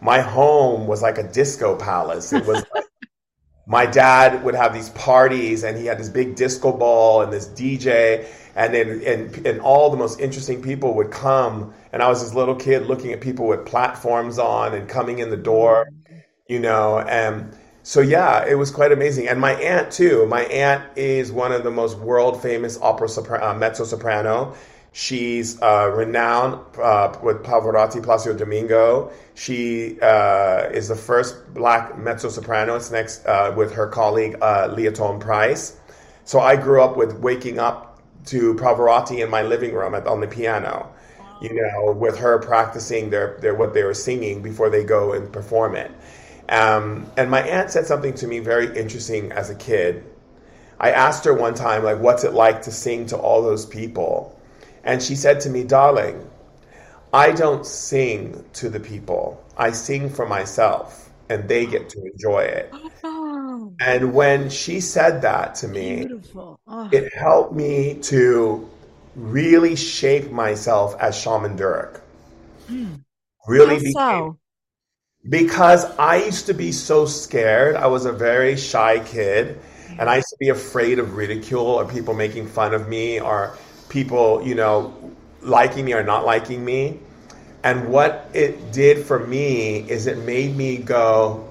[0.00, 2.32] my home was like a disco palace.
[2.32, 2.84] It was like
[3.66, 7.46] my dad would have these parties and he had this big disco ball and this
[7.48, 12.22] DJ and then and, and all the most interesting people would come and I was
[12.22, 15.88] this little kid looking at people with platforms on and coming in the door,
[16.48, 19.28] you know, and so yeah, it was quite amazing.
[19.28, 20.26] And my aunt too.
[20.26, 24.54] My aunt is one of the most world famous opera sopra- uh, mezzo soprano.
[24.92, 29.12] She's uh, renowned uh, with Pavarotti, Placido Domingo.
[29.34, 32.74] She uh, is the first black mezzo soprano.
[32.74, 35.78] It's next uh, with her colleague uh, Leontyne Price.
[36.24, 40.20] So I grew up with waking up to Pavarotti in my living room at, on
[40.20, 40.92] the piano,
[41.40, 45.32] you know, with her practicing their, their what they were singing before they go and
[45.32, 45.90] perform it.
[46.48, 50.04] Um, and my aunt said something to me very interesting as a kid.
[50.80, 54.36] I asked her one time, like, what's it like to sing to all those people?
[54.84, 56.28] And she said to me, Darling,
[57.12, 59.42] I don't sing to the people.
[59.56, 62.72] I sing for myself, and they get to enjoy it.
[63.02, 66.06] Oh, And when she said that to me.
[66.36, 68.68] Oh, it helped me to
[69.16, 72.00] really shape myself as Shaman Durek.
[72.68, 72.94] Hmm.
[73.48, 74.38] Really how became so?
[75.28, 77.76] because I used to be so scared.
[77.76, 79.58] I was a very shy kid,
[79.98, 83.56] and I used to be afraid of ridicule or people making fun of me or
[83.90, 84.94] people, you know,
[85.42, 86.98] liking me or not liking me.
[87.62, 91.46] And what it did for me is it made me go,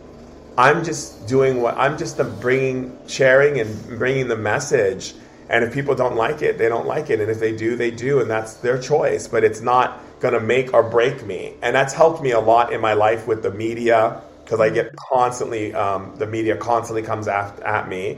[0.58, 5.14] I'm just doing what I'm just the bringing, sharing, and bringing the message.
[5.50, 7.20] And if people don't like it, they don't like it.
[7.20, 9.28] And if they do, they do, and that's their choice.
[9.28, 11.54] But it's not going to make or break me.
[11.62, 14.96] And that's helped me a lot in my life with the media because I get
[14.96, 18.18] constantly, um, the media constantly comes at, at me.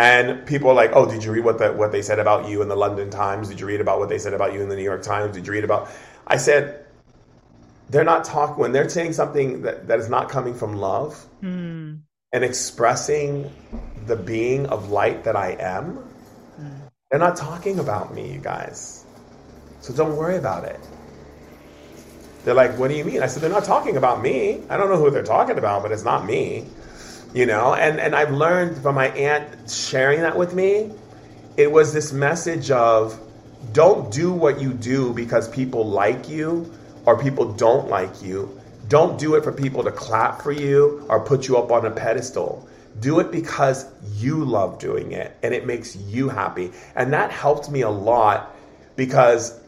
[0.00, 2.62] And people are like, "Oh, did you read what the, what they said about you
[2.62, 3.50] in the London Times?
[3.50, 5.34] Did you read about what they said about you in the New York Times?
[5.34, 5.90] Did you read about?"
[6.26, 6.86] I said,
[7.90, 11.96] "They're not talking when they're saying something that, that is not coming from love Hmm.
[12.32, 13.52] and expressing
[14.06, 15.98] the being of light that I am.
[17.10, 19.04] They're not talking about me, you guys.
[19.82, 20.80] So don't worry about it."
[22.44, 24.62] They're like, "What do you mean?" I said, "They're not talking about me.
[24.70, 26.64] I don't know who they're talking about, but it's not me."
[27.32, 30.92] You know, and and I've learned from my aunt sharing that with me,
[31.56, 33.18] it was this message of
[33.72, 36.72] don't do what you do because people like you
[37.06, 38.60] or people don't like you.
[38.88, 41.90] Don't do it for people to clap for you or put you up on a
[41.90, 42.66] pedestal.
[42.98, 46.72] Do it because you love doing it and it makes you happy.
[46.96, 48.56] And that helped me a lot
[48.96, 49.60] because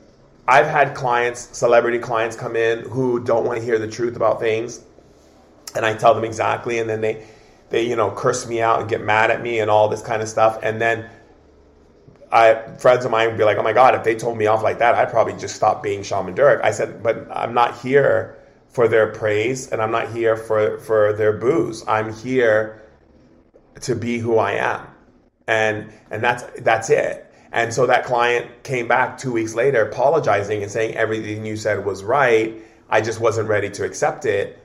[0.49, 4.41] I've had clients, celebrity clients come in who don't want to hear the truth about
[4.41, 4.85] things
[5.77, 7.25] and I tell them exactly and then they
[7.73, 10.23] they you know curse me out and get mad at me and all this kind
[10.23, 11.11] of stuff and then
[12.33, 14.63] I friends of mine would be like, "Oh my god, if they told me off
[14.63, 18.39] like that, I'd probably just stop being Shaman Durek." I said, "But I'm not here
[18.71, 21.85] for their praise, and I'm not here for for their booze.
[21.87, 22.83] I'm here
[23.83, 24.87] to be who I am,
[25.47, 30.63] and and that's that's it." And so that client came back two weeks later, apologizing
[30.63, 32.55] and saying everything you said was right.
[32.89, 34.62] I just wasn't ready to accept it.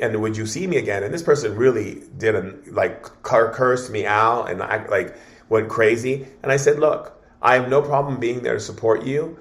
[0.00, 1.02] And would you see me again?
[1.02, 5.16] And this person really didn't like cur- curse me out and I like
[5.48, 6.26] went crazy.
[6.42, 9.38] And I said, look, I have no problem being there to support you,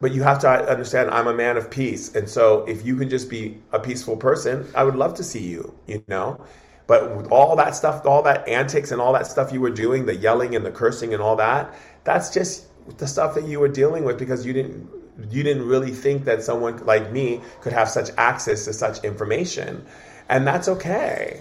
[0.00, 2.14] but you have to uh, understand I'm a man of peace.
[2.14, 5.46] And so if you can just be a peaceful person, I would love to see
[5.46, 6.44] you, you know?
[6.86, 10.06] But with all that stuff, all that antics and all that stuff you were doing,
[10.06, 12.66] the yelling and the cursing and all that, that's just
[12.98, 14.88] the stuff that you were dealing with because you didn't
[15.30, 19.84] you didn't really think that someone like me could have such access to such information.
[20.28, 21.40] And that's okay.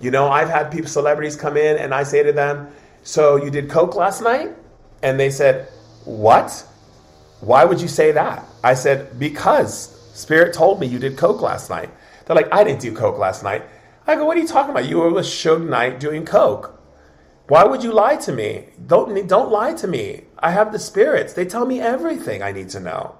[0.00, 2.68] You know, I've had people celebrities come in and I say to them,
[3.02, 4.52] "So you did coke last night?"
[5.02, 5.68] And they said,
[6.04, 6.64] "What?
[7.40, 11.70] Why would you say that?" I said, "Because Spirit told me you did coke last
[11.70, 11.90] night."
[12.24, 13.62] They're like, "I didn't do coke last night."
[14.06, 14.86] I go, "What are you talking about?
[14.86, 16.73] You were with Suge Knight doing coke."
[17.46, 18.66] Why would you lie to me?
[18.86, 20.24] Don't don't lie to me.
[20.38, 21.34] I have the spirits.
[21.34, 23.16] They tell me everything I need to know.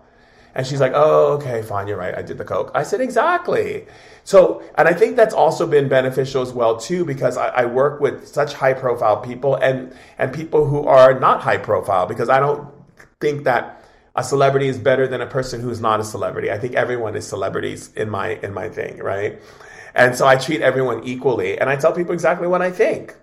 [0.55, 2.15] And she's like, "Oh, okay, fine, you're right.
[2.17, 3.87] I did the coke." I said, "Exactly."
[4.23, 8.01] So, and I think that's also been beneficial as well too, because I, I work
[8.01, 12.07] with such high profile people and and people who are not high profile.
[12.07, 12.69] Because I don't
[13.21, 13.85] think that
[14.17, 16.51] a celebrity is better than a person who's not a celebrity.
[16.51, 19.39] I think everyone is celebrities in my in my thing, right?
[19.95, 23.15] And so I treat everyone equally, and I tell people exactly what I think.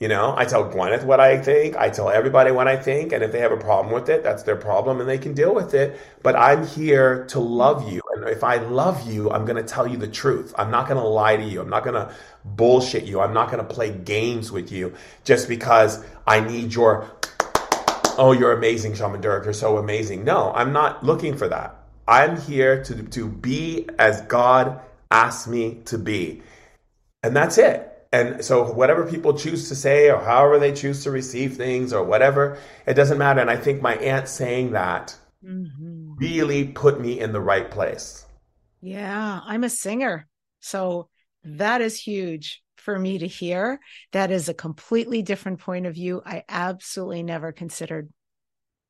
[0.00, 1.76] You know, I tell Gwyneth what I think.
[1.76, 3.12] I tell everybody what I think.
[3.12, 5.54] And if they have a problem with it, that's their problem and they can deal
[5.54, 6.00] with it.
[6.22, 8.00] But I'm here to love you.
[8.14, 10.54] And if I love you, I'm going to tell you the truth.
[10.56, 11.60] I'm not going to lie to you.
[11.60, 12.14] I'm not going to
[12.46, 13.20] bullshit you.
[13.20, 14.94] I'm not going to play games with you
[15.24, 17.06] just because I need your,
[18.16, 19.44] oh, you're amazing, Shaman Durek.
[19.44, 20.24] You're so amazing.
[20.24, 21.76] No, I'm not looking for that.
[22.08, 26.40] I'm here to, to be as God asked me to be.
[27.22, 27.89] And that's it.
[28.12, 32.02] And so, whatever people choose to say, or however they choose to receive things, or
[32.02, 33.40] whatever, it doesn't matter.
[33.40, 36.14] And I think my aunt saying that mm-hmm.
[36.16, 38.26] really put me in the right place.
[38.80, 40.26] Yeah, I'm a singer.
[40.58, 41.08] So,
[41.44, 43.78] that is huge for me to hear.
[44.12, 46.20] That is a completely different point of view.
[46.24, 48.08] I absolutely never considered.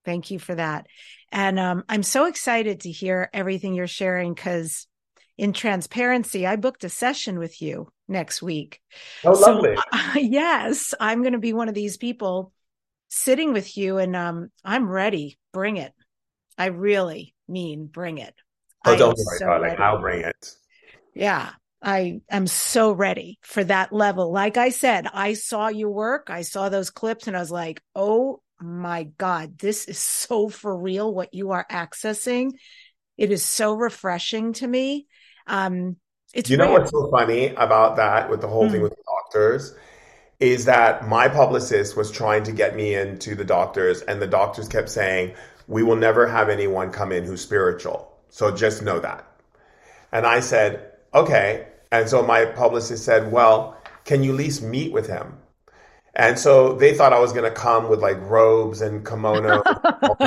[0.04, 0.86] Thank you for that.
[1.30, 4.86] And um, I'm so excited to hear everything you're sharing because
[5.36, 8.80] in transparency, I booked a session with you next week.
[9.24, 9.76] Oh, so, lovely.
[9.92, 12.52] Uh, yes, I'm going to be one of these people
[13.08, 15.38] sitting with you, and um, I'm ready.
[15.52, 15.92] Bring it.
[16.58, 18.34] I really mean bring it.
[18.84, 19.70] Oh, don't worry, so darling.
[19.70, 19.82] Ready.
[19.82, 20.54] I'll bring it.
[21.14, 21.50] Yeah,
[21.82, 24.32] I am so ready for that level.
[24.32, 27.82] Like I said, I saw your work, I saw those clips, and I was like,
[27.94, 32.52] oh my God, this is so for real what you are accessing.
[33.16, 35.06] It is so refreshing to me.
[35.46, 35.96] Um,
[36.34, 38.72] it's you know what's so funny about that with the whole mm.
[38.72, 39.74] thing with the doctors
[40.38, 44.68] is that my publicist was trying to get me into the doctors, and the doctors
[44.68, 45.34] kept saying,
[45.68, 49.26] "We will never have anyone come in who's spiritual." So just know that.
[50.12, 54.92] And I said, "Okay." And so my publicist said, "Well, can you at least meet
[54.92, 55.36] with him?"
[56.14, 59.62] And so they thought I was going to come with like robes and kimono,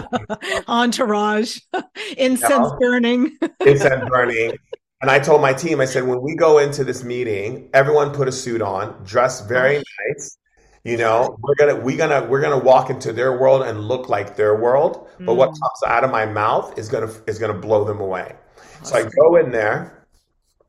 [0.67, 1.59] entourage,
[2.17, 4.57] incense burning, incense burning.
[5.03, 8.30] And I told my team, I said, when we go into this meeting, everyone put
[8.30, 10.38] a suit on, dress very nice.
[10.85, 14.38] You know, we're gonna we're gonna we're gonna walk into their world and look like
[14.38, 15.09] their world.
[15.19, 15.35] But mm.
[15.35, 18.34] what comes out of my mouth is gonna is gonna blow them away.
[18.80, 18.85] Awesome.
[18.85, 20.05] So I go in there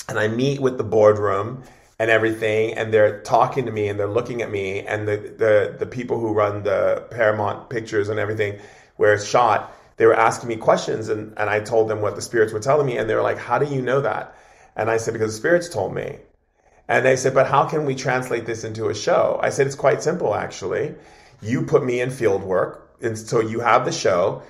[0.08, 1.62] and I meet with the boardroom
[2.00, 5.76] and everything, and they're talking to me and they're looking at me, and the the
[5.78, 8.58] the people who run the Paramount Pictures and everything,
[8.96, 12.22] where it's shot they were asking me questions and, and I told them what the
[12.22, 12.96] spirits were telling me.
[12.96, 14.36] And they were like, How do you know that?
[14.76, 16.18] And I said, Because the spirits told me.
[16.88, 19.38] And they said, But how can we translate this into a show?
[19.42, 20.94] I said, It's quite simple, actually.
[21.40, 22.96] You put me in field work.
[23.00, 24.42] And so you have the show,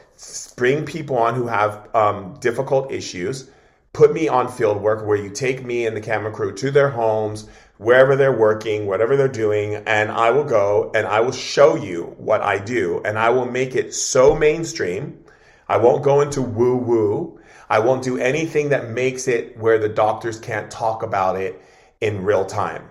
[0.57, 3.51] bring people on who have um, difficult issues,
[3.93, 6.91] put me on field work where you take me and the camera crew to their
[6.91, 7.49] homes,
[7.79, 12.15] wherever they're working, whatever they're doing, and I will go and I will show you
[12.19, 13.03] what I do.
[13.05, 15.24] And I will make it so mainstream
[15.69, 17.41] I won't go into woo woo.
[17.69, 21.61] I won't do anything that makes it where the doctors can't talk about it
[22.01, 22.89] in real time.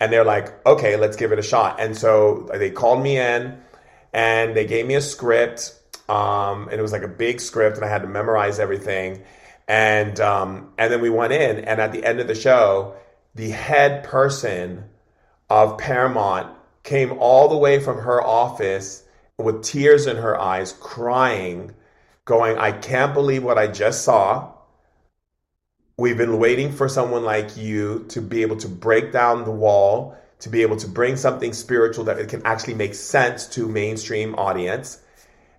[0.00, 1.80] And they're like, okay, let's give it a shot.
[1.80, 3.60] And so they called me in
[4.12, 5.74] and they gave me a script.
[6.08, 9.22] Um, and it was like a big script, and I had to memorize everything.
[9.68, 12.96] And um, and then we went in, and at the end of the show,
[13.34, 14.90] the head person
[15.48, 19.04] of Paramount came all the way from her office
[19.38, 21.72] with tears in her eyes, crying
[22.32, 24.52] going, I can't believe what I just saw.
[25.98, 30.16] We've been waiting for someone like you to be able to break down the wall,
[30.38, 34.34] to be able to bring something spiritual that it can actually make sense to mainstream
[34.36, 34.98] audience.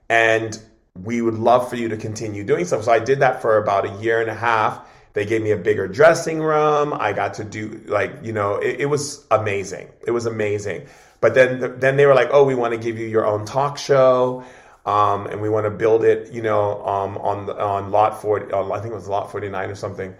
[0.09, 0.59] And
[0.99, 2.81] we would love for you to continue doing so.
[2.81, 4.81] So I did that for about a year and a half.
[5.13, 6.91] They gave me a bigger dressing room.
[6.91, 9.89] I got to do like, you know, it, it was amazing.
[10.07, 10.87] It was amazing.
[11.21, 13.77] But then, then they were like, oh, we want to give you your own talk
[13.77, 14.43] show
[14.85, 18.51] um, and we want to build it, you know, um, on the, on lot forty.
[18.51, 20.13] Uh, I think it was lot forty nine or something.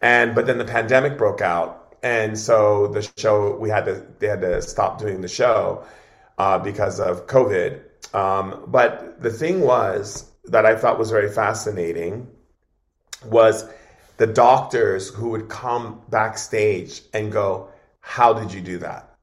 [0.00, 4.26] And but then the pandemic broke out, and so the show we had to they
[4.26, 5.84] had to stop doing the show
[6.38, 7.82] uh, because of COVID.
[8.14, 12.26] Um, but the thing was that I thought was very fascinating
[13.26, 13.68] was
[14.16, 17.68] the doctors who would come backstage and go,
[18.00, 19.16] "How did you do that?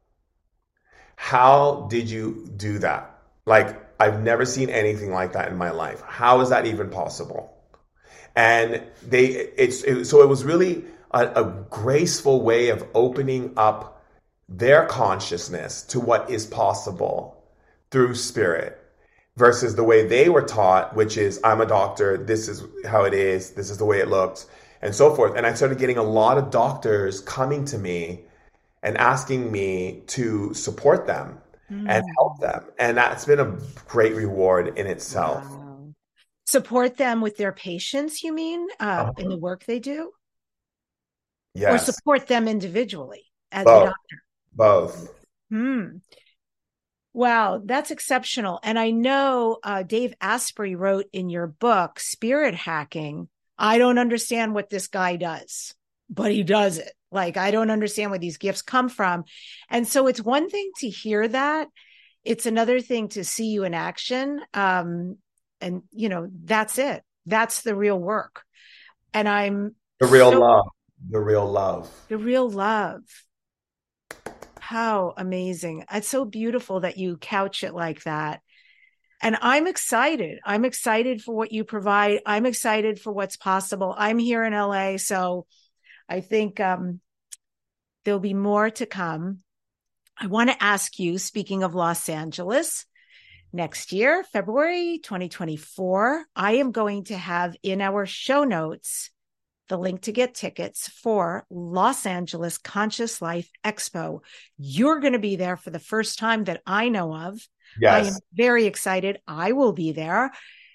[1.17, 3.11] How did you do that?"
[3.45, 6.01] Like I've never seen anything like that in my life.
[6.01, 7.53] How is that even possible?
[8.35, 14.03] And they, it's it, so it was really a, a graceful way of opening up
[14.49, 17.43] their consciousness to what is possible
[17.91, 18.81] through spirit
[19.37, 23.13] versus the way they were taught, which is I'm a doctor, this is how it
[23.13, 24.47] is, this is the way it looks,
[24.81, 25.35] and so forth.
[25.35, 28.21] And I started getting a lot of doctors coming to me
[28.83, 31.39] and asking me to support them
[31.71, 31.89] mm.
[31.89, 32.65] and help them.
[32.79, 35.49] And that's been a great reward in itself.
[35.49, 35.93] Wow.
[36.47, 39.11] Support them with their patients, you mean, uh, uh-huh.
[39.17, 40.11] in the work they do?
[41.53, 41.73] Yes.
[41.73, 43.83] Or support them individually as Both.
[43.83, 44.23] a doctor?
[44.53, 45.25] Both.
[45.49, 45.85] Hmm.
[47.13, 48.59] Wow, that's exceptional.
[48.61, 53.29] And I know uh, Dave Asprey wrote in your book, Spirit Hacking.
[53.57, 55.73] I don't understand what this guy does,
[56.09, 56.91] but he does it.
[57.15, 59.23] Like, I don't understand where these gifts come from.
[59.69, 61.69] And so it's one thing to hear that,
[62.23, 64.41] it's another thing to see you in action.
[64.53, 65.17] Um,
[65.61, 67.03] and, you know, that's it.
[67.25, 68.43] That's the real work.
[69.13, 70.65] And I'm the real so, love,
[71.09, 73.01] the real love, the real love.
[74.59, 75.85] How amazing.
[75.91, 78.41] It's so beautiful that you couch it like that.
[79.21, 80.39] And I'm excited.
[80.43, 82.19] I'm excited for what you provide.
[82.25, 83.95] I'm excited for what's possible.
[83.97, 85.45] I'm here in LA, so
[86.09, 86.99] I think um,
[88.05, 89.39] there'll be more to come.
[90.17, 92.85] I want to ask you, speaking of Los Angeles,
[93.51, 99.09] next year, February 2024, I am going to have in our show notes
[99.67, 104.19] the link to get tickets for Los Angeles Conscious Life Expo.
[104.57, 107.45] You're going to be there for the first time that I know of.
[107.81, 108.05] Yes.
[108.05, 109.19] I am very excited.
[109.27, 110.31] I will be there.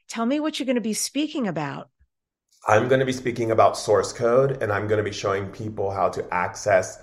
[0.09, 1.89] Tell me what you're going to be speaking about.
[2.67, 5.91] I'm going to be speaking about source code and I'm going to be showing people
[5.91, 7.01] how to access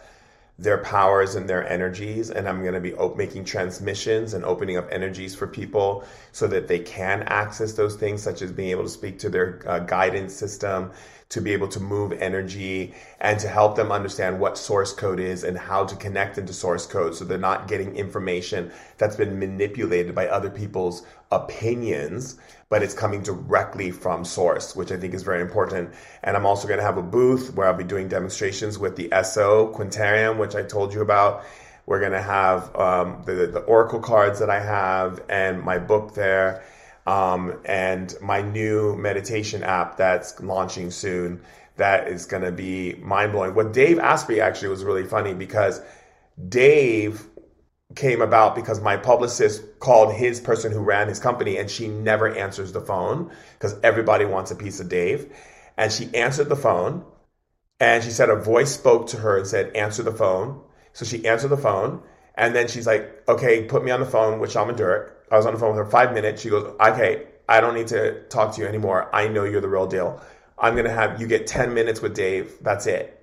[0.59, 2.29] their powers and their energies.
[2.31, 6.47] And I'm going to be op- making transmissions and opening up energies for people so
[6.47, 9.79] that they can access those things, such as being able to speak to their uh,
[9.79, 10.91] guidance system,
[11.29, 15.43] to be able to move energy, and to help them understand what source code is
[15.43, 20.15] and how to connect into source code so they're not getting information that's been manipulated
[20.15, 22.37] by other people's opinions
[22.69, 25.93] but it's coming directly from source, which I think is very important.
[26.23, 29.09] And I'm also going to have a booth where I'll be doing demonstrations with the
[29.23, 31.45] SO Quintarium, which I told you about.
[31.85, 36.13] We're going to have um, the, the Oracle cards that I have and my book
[36.13, 36.63] there.
[37.07, 41.41] Um, and my new meditation app that's launching soon
[41.77, 43.55] that is going to be mind blowing.
[43.55, 45.81] What Dave Asprey actually was really funny because
[46.49, 47.25] Dave
[47.95, 52.35] came about because my publicist called his person who ran his company and she never
[52.35, 55.33] answers the phone because everybody wants a piece of Dave.
[55.77, 57.05] And she answered the phone
[57.79, 60.61] and she said a voice spoke to her and said, answer the phone.
[60.91, 62.01] So she answered the phone
[62.37, 65.11] and then she's like, okay, put me on the phone with Shaman Durek.
[65.31, 66.41] I was on the phone with her five minutes.
[66.41, 69.09] She goes, okay, I don't need to talk to you anymore.
[69.13, 70.21] I know you're the real deal.
[70.57, 72.53] I'm going to have you get 10 minutes with Dave.
[72.61, 73.13] That's it.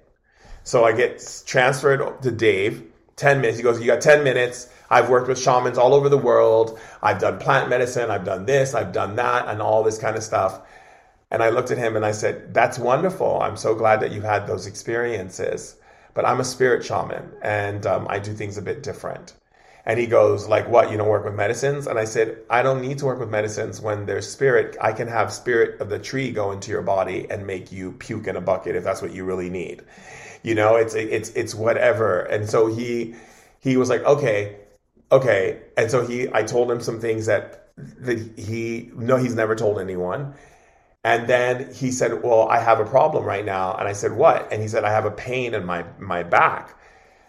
[0.64, 2.84] So I get transferred to Dave
[3.16, 3.58] 10 minutes.
[3.58, 4.68] He goes, You got 10 minutes.
[4.90, 6.78] I've worked with shamans all over the world.
[7.02, 8.10] I've done plant medicine.
[8.10, 8.74] I've done this.
[8.74, 10.60] I've done that, and all this kind of stuff.
[11.30, 13.40] And I looked at him and I said, That's wonderful.
[13.40, 15.76] I'm so glad that you've had those experiences.
[16.14, 19.34] But I'm a spirit shaman and um, I do things a bit different.
[19.86, 20.90] And he goes, Like what?
[20.90, 21.86] You don't work with medicines?
[21.86, 24.76] And I said, I don't need to work with medicines when there's spirit.
[24.80, 28.26] I can have spirit of the tree go into your body and make you puke
[28.26, 29.82] in a bucket if that's what you really need
[30.44, 33.14] you know it's it's it's whatever and so he
[33.60, 34.56] he was like okay
[35.10, 39.56] okay and so he i told him some things that that he no he's never
[39.56, 40.32] told anyone
[41.04, 43.74] and then he said well i have a problem right now.
[43.76, 44.52] And i said what?
[44.52, 46.76] And he said i have a pain in my my back.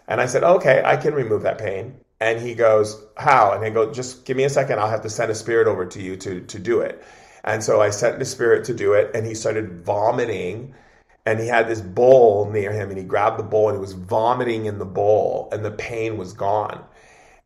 [0.08, 1.96] And i said okay i can remove that pain.
[2.20, 3.52] And he goes how?
[3.52, 4.80] And i go just give me a second.
[4.80, 7.04] I'll have to send a spirit over to you to to do it.
[7.44, 10.74] And so i sent the spirit to do it and he started vomiting
[11.26, 13.92] and he had this bowl near him and he grabbed the bowl and he was
[13.92, 16.82] vomiting in the bowl and the pain was gone.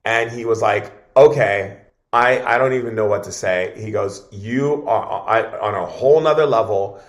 [0.05, 1.79] And he was like okay
[2.13, 5.87] i i don't even know what to say he goes you are I, on a
[5.87, 7.01] whole nother level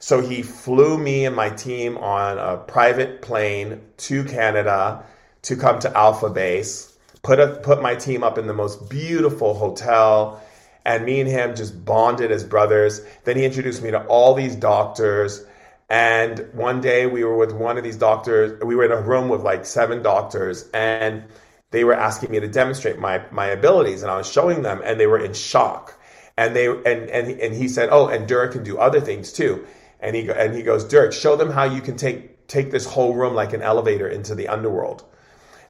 [0.00, 5.04] so he flew me and my team on a private plane to canada
[5.42, 9.54] to come to alpha base put a, put my team up in the most beautiful
[9.54, 10.42] hotel
[10.84, 14.56] and me and him just bonded as brothers then he introduced me to all these
[14.56, 15.44] doctors
[15.90, 18.62] and one day we were with one of these doctors.
[18.62, 21.24] We were in a room with like seven doctors, and
[21.70, 24.98] they were asking me to demonstrate my my abilities, and I was showing them, and
[24.98, 25.98] they were in shock.
[26.36, 29.66] And they and and and he said, "Oh, and Durek can do other things too."
[30.00, 33.14] And he and he goes, "Durek, show them how you can take take this whole
[33.14, 35.04] room like an elevator into the underworld."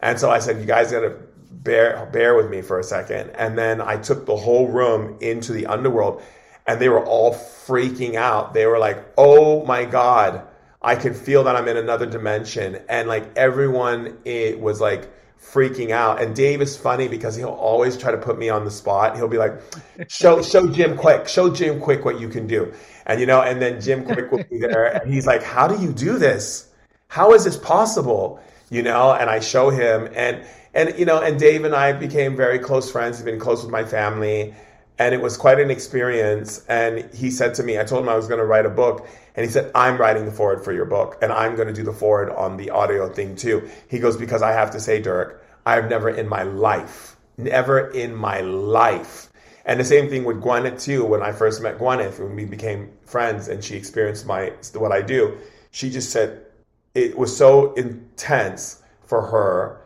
[0.00, 1.16] And so I said, "You guys got to
[1.50, 3.30] bear bear with me for a second.
[3.30, 6.22] And then I took the whole room into the underworld
[6.66, 8.54] and they were all freaking out.
[8.54, 10.42] They were like, "Oh my god,
[10.82, 15.10] I can feel that I'm in another dimension." And like everyone it was like
[15.40, 16.20] freaking out.
[16.20, 19.16] And Dave is funny because he'll always try to put me on the spot.
[19.16, 19.60] He'll be like,
[20.08, 22.72] "Show show Jim Kwik, show Jim Kwik what you can do."
[23.06, 25.80] And you know, and then Jim Kwik will be there and he's like, "How do
[25.82, 26.68] you do this?
[27.08, 28.40] How is this possible?"
[28.70, 30.44] You know, and I show him and
[30.74, 33.16] and you know, and Dave and I became very close friends.
[33.16, 34.54] He's been close with my family
[34.98, 36.64] and it was quite an experience.
[36.68, 39.08] And he said to me, I told him I was going to write a book,
[39.34, 41.82] and he said, I'm writing the forward for your book, and I'm going to do
[41.82, 43.68] the forward on the audio thing too.
[43.88, 48.14] He goes, Because I have to say, Durek, I've never in my life never in
[48.14, 49.30] my life.
[49.64, 51.04] And the same thing with Gwyneth too.
[51.04, 55.00] When I first met Gwyneth, when we became friends, and she experienced my what I
[55.00, 55.38] do,
[55.70, 56.42] she just said
[56.94, 59.80] it was so intense for her.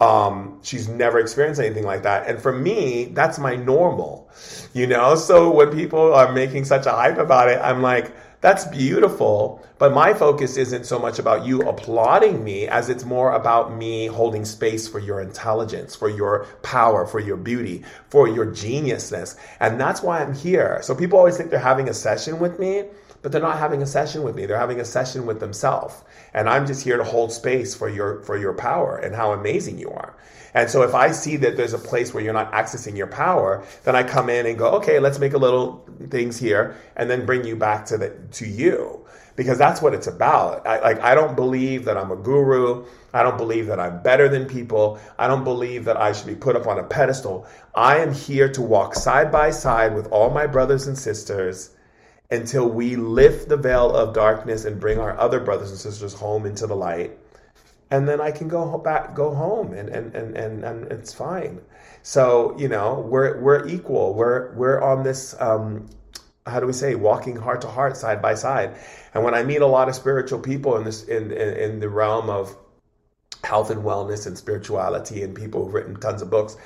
[0.00, 4.30] Um, she's never experienced anything like that, and for me, that's my normal.
[4.74, 8.64] You know, so when people are making such a hype about it, I'm like that's
[8.66, 9.64] beautiful.
[9.78, 14.06] But my focus isn't so much about you applauding me as it's more about me
[14.06, 19.36] holding space for your intelligence, for your power, for your beauty, for your geniusness.
[19.60, 20.78] And that's why I'm here.
[20.82, 22.84] So people always think they're having a session with me,
[23.20, 24.46] but they're not having a session with me.
[24.46, 26.02] They're having a session with themselves.
[26.36, 29.78] And I'm just here to hold space for your for your power and how amazing
[29.78, 30.14] you are.
[30.52, 33.64] And so if I see that there's a place where you're not accessing your power,
[33.84, 37.26] then I come in and go, okay, let's make a little things here and then
[37.26, 39.02] bring you back to the to you.
[39.34, 40.66] Because that's what it's about.
[40.66, 42.86] I, like I don't believe that I'm a guru.
[43.14, 44.98] I don't believe that I'm better than people.
[45.18, 47.46] I don't believe that I should be put up on a pedestal.
[47.74, 51.75] I am here to walk side by side with all my brothers and sisters
[52.30, 56.46] until we lift the veil of darkness and bring our other brothers and sisters home
[56.46, 57.16] into the light
[57.90, 61.60] and then I can go back, go home, and and and and, and it's fine.
[62.02, 64.14] So you know, we're we're equal.
[64.14, 65.34] We're we're on this.
[65.40, 65.86] Um,
[66.46, 68.72] how do we say walking heart to heart side by side
[69.12, 71.88] and when i meet a lot of spiritual people in this in, in, in the
[71.88, 72.56] realm of
[73.42, 76.56] health and wellness and spirituality and people who've written tons of books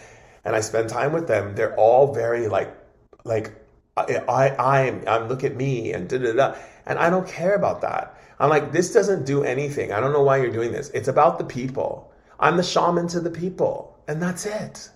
[0.45, 2.77] and i spend time with them they're all very like
[3.25, 3.60] like
[3.97, 6.55] i i i'm, I'm look at me and da da da
[6.87, 9.93] and i don't care about that I'm like, this doesn't do anything.
[9.93, 10.89] I don't know why you're doing this.
[10.95, 12.11] It's about the people.
[12.41, 14.91] I'm the shaman to the people, and that's it.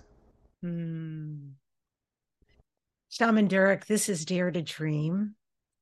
[0.63, 1.49] Hmm.
[3.09, 5.35] Shaman Durek, this is Dare to Dream.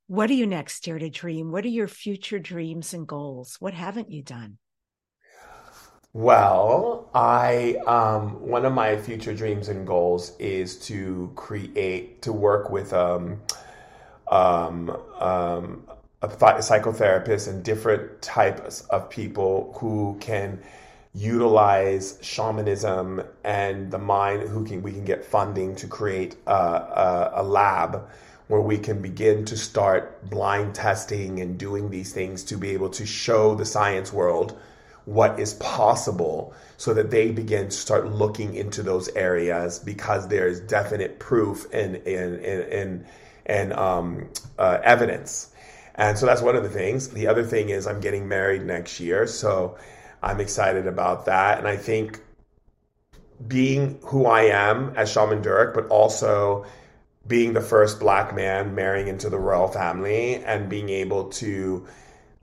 [0.08, 1.52] What are you next, Dare to Dream?
[1.52, 3.56] What are your future dreams and goals?
[3.62, 4.58] What haven't you done?
[6.16, 12.70] Well, I um, one of my future dreams and goals is to create to work
[12.70, 13.42] with um,
[14.28, 15.84] um, um
[16.22, 20.62] a psychotherapist and different types of people who can
[21.16, 27.32] utilize shamanism and the mind who can we can get funding to create a, a,
[27.36, 28.08] a, lab
[28.48, 32.90] where we can begin to start blind testing and doing these things to be able
[32.90, 34.58] to show the science world
[35.06, 40.48] what is possible so that they begin to start looking into those areas because there
[40.48, 43.06] is definite proof and and and,
[43.46, 45.54] and, um, uh, evidence
[45.96, 47.10] and so that's one of the things.
[47.10, 49.28] The other thing is I'm getting married next year.
[49.28, 49.78] So
[50.22, 51.60] I'm excited about that.
[51.60, 52.20] And I think
[53.48, 56.66] being who I am as Shaman Durek, but also
[57.28, 61.88] being the first black man marrying into the royal family and being able to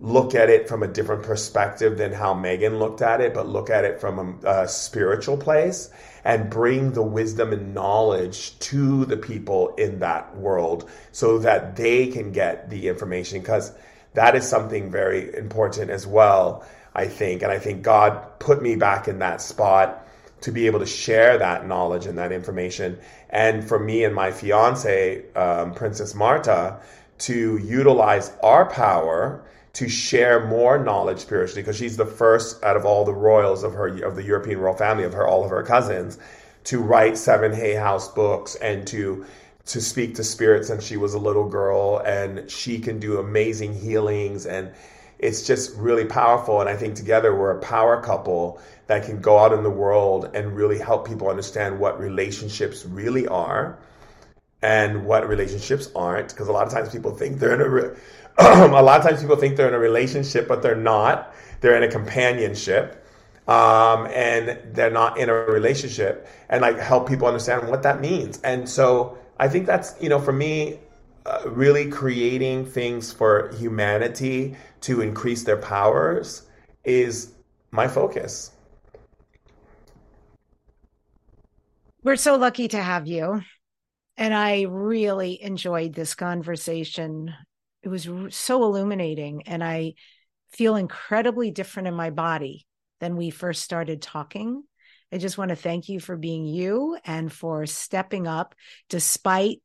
[0.01, 3.69] look at it from a different perspective than how Meghan looked at it, but look
[3.69, 5.91] at it from a, a, spiritual place
[6.25, 12.07] and bring the wisdom and knowledge to the people in that world so that they
[12.07, 13.73] can get the information because
[14.15, 16.65] that is something very important as well,
[16.95, 17.43] I think.
[17.43, 20.07] And I think God put me back in that spot
[20.41, 22.99] to be able to share that knowledge and that information.
[23.29, 26.81] And for me and my fiance, um, Princess Märtha,
[27.19, 32.85] to utilize our power to share more knowledge spiritually because she's the first out of
[32.85, 35.63] all the royals of her of the European royal family of her all of her
[35.63, 36.19] cousins
[36.65, 39.25] to write seven Hay House books and to
[39.67, 43.73] to speak to spirits since she was a little girl and she can do amazing
[43.73, 44.73] healings and
[45.19, 49.39] it's just really powerful and I think together we're a power couple that can go
[49.39, 53.79] out in the world and really help people understand what relationships really are
[54.63, 57.97] and what relationships aren't because a lot of times people think they're in a re-
[58.39, 61.83] a lot of times people think they're in a relationship but they're not they're in
[61.83, 63.05] a companionship
[63.49, 68.41] um, and they're not in a relationship and like help people understand what that means
[68.43, 70.79] and so i think that's you know for me
[71.27, 76.43] uh, really creating things for humanity to increase their powers
[76.85, 77.33] is
[77.71, 78.53] my focus
[82.03, 83.43] we're so lucky to have you
[84.21, 87.35] and I really enjoyed this conversation.
[87.83, 89.95] It was so illuminating, and I
[90.53, 92.67] feel incredibly different in my body
[93.01, 94.63] than we first started talking.
[95.13, 98.55] I just want to thank you for being you and for stepping up
[98.89, 99.59] despite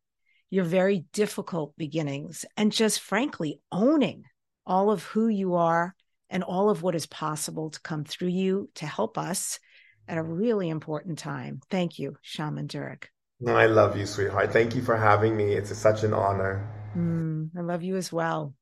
[0.50, 4.24] your very difficult beginnings and just frankly owning
[4.66, 5.94] all of who you are
[6.30, 9.60] and all of what is possible to come through you to help us
[10.08, 11.60] at a really important time.
[11.70, 13.06] Thank you, Shaman Durek.
[13.48, 14.52] I love you, sweetheart.
[14.52, 15.54] Thank you for having me.
[15.54, 16.68] It's such an honor.
[16.96, 18.54] Mm, I love you as well.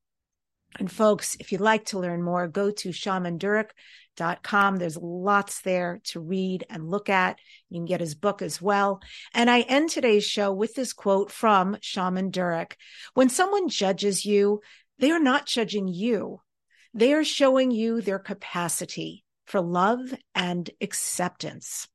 [0.78, 4.76] And folks, if you'd like to learn more, go to shamandurek.com.
[4.76, 7.38] There's lots there to read and look at.
[7.70, 9.00] You can get his book as well.
[9.32, 12.72] And I end today's show with this quote from Shaman Durek.
[13.14, 14.62] When someone judges you,
[14.98, 16.40] they are not judging you.
[16.92, 21.88] They are showing you their capacity for love and acceptance.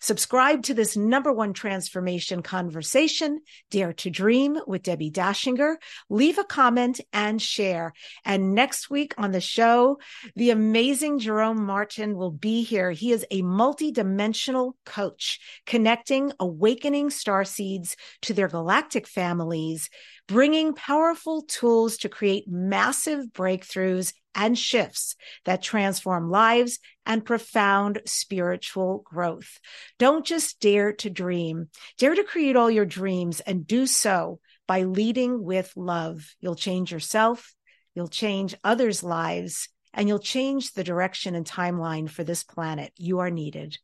[0.00, 3.40] Subscribe to this number one transformation conversation,
[3.70, 5.76] Dare to Dream with Debbi Dachinger.
[6.08, 7.92] Leave a comment and share.
[8.24, 9.98] And next week on the show,
[10.36, 12.90] the amazing Jerome Martin will be here.
[12.90, 19.90] He is a multidimensional coach connecting awakening star seeds to their galactic families
[20.28, 29.02] bringing powerful tools to create massive breakthroughs and shifts that transform lives and profound spiritual
[29.04, 29.58] growth.
[29.98, 34.38] Don't just dare to dream, dare to create all your dreams and do so
[34.68, 36.34] by leading with love.
[36.40, 37.52] You'll change yourself,
[37.94, 42.92] you'll change others' lives, and you'll change the direction and timeline for this planet.
[42.96, 43.76] You are needed.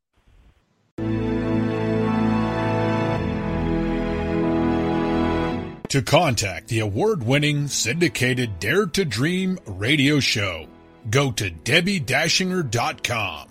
[5.94, 10.66] To contact the award winning syndicated Dare to Dream radio show,
[11.08, 13.48] go to DebbiDachinger.com.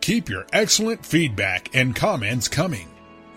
[0.00, 2.88] Keep your excellent feedback and comments coming.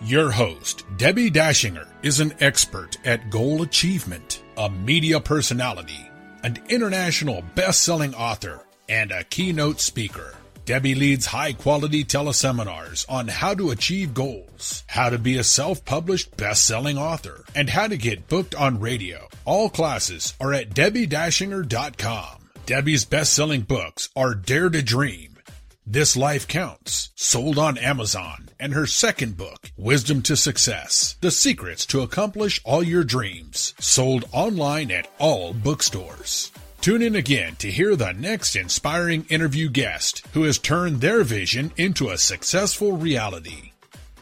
[0.04, 6.08] Your host, Debbi Dachinger, is an expert at goal achievement, a media personality,
[6.42, 10.32] an international best selling author, and a keynote speaker.
[10.64, 15.84] Debbi leads high quality teleseminars on how to achieve goals, how to be a self
[15.84, 19.26] published best selling author, and how to get booked on radio.
[19.44, 22.48] All classes are at DebbiDachinger.com.
[22.64, 25.36] Debbi's best selling books are Dare to Dream,
[25.84, 31.84] This Life Counts, sold on Amazon, and her second book, Wisdom to Success The Secrets
[31.86, 36.52] to Accomplish All Your Dreams, sold online at all bookstores.
[36.82, 41.70] Tune in again to hear the next inspiring interview guest who has turned their vision
[41.76, 43.70] into a successful reality.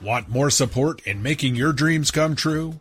[0.02, 2.78] Want more support in making your dreams come true?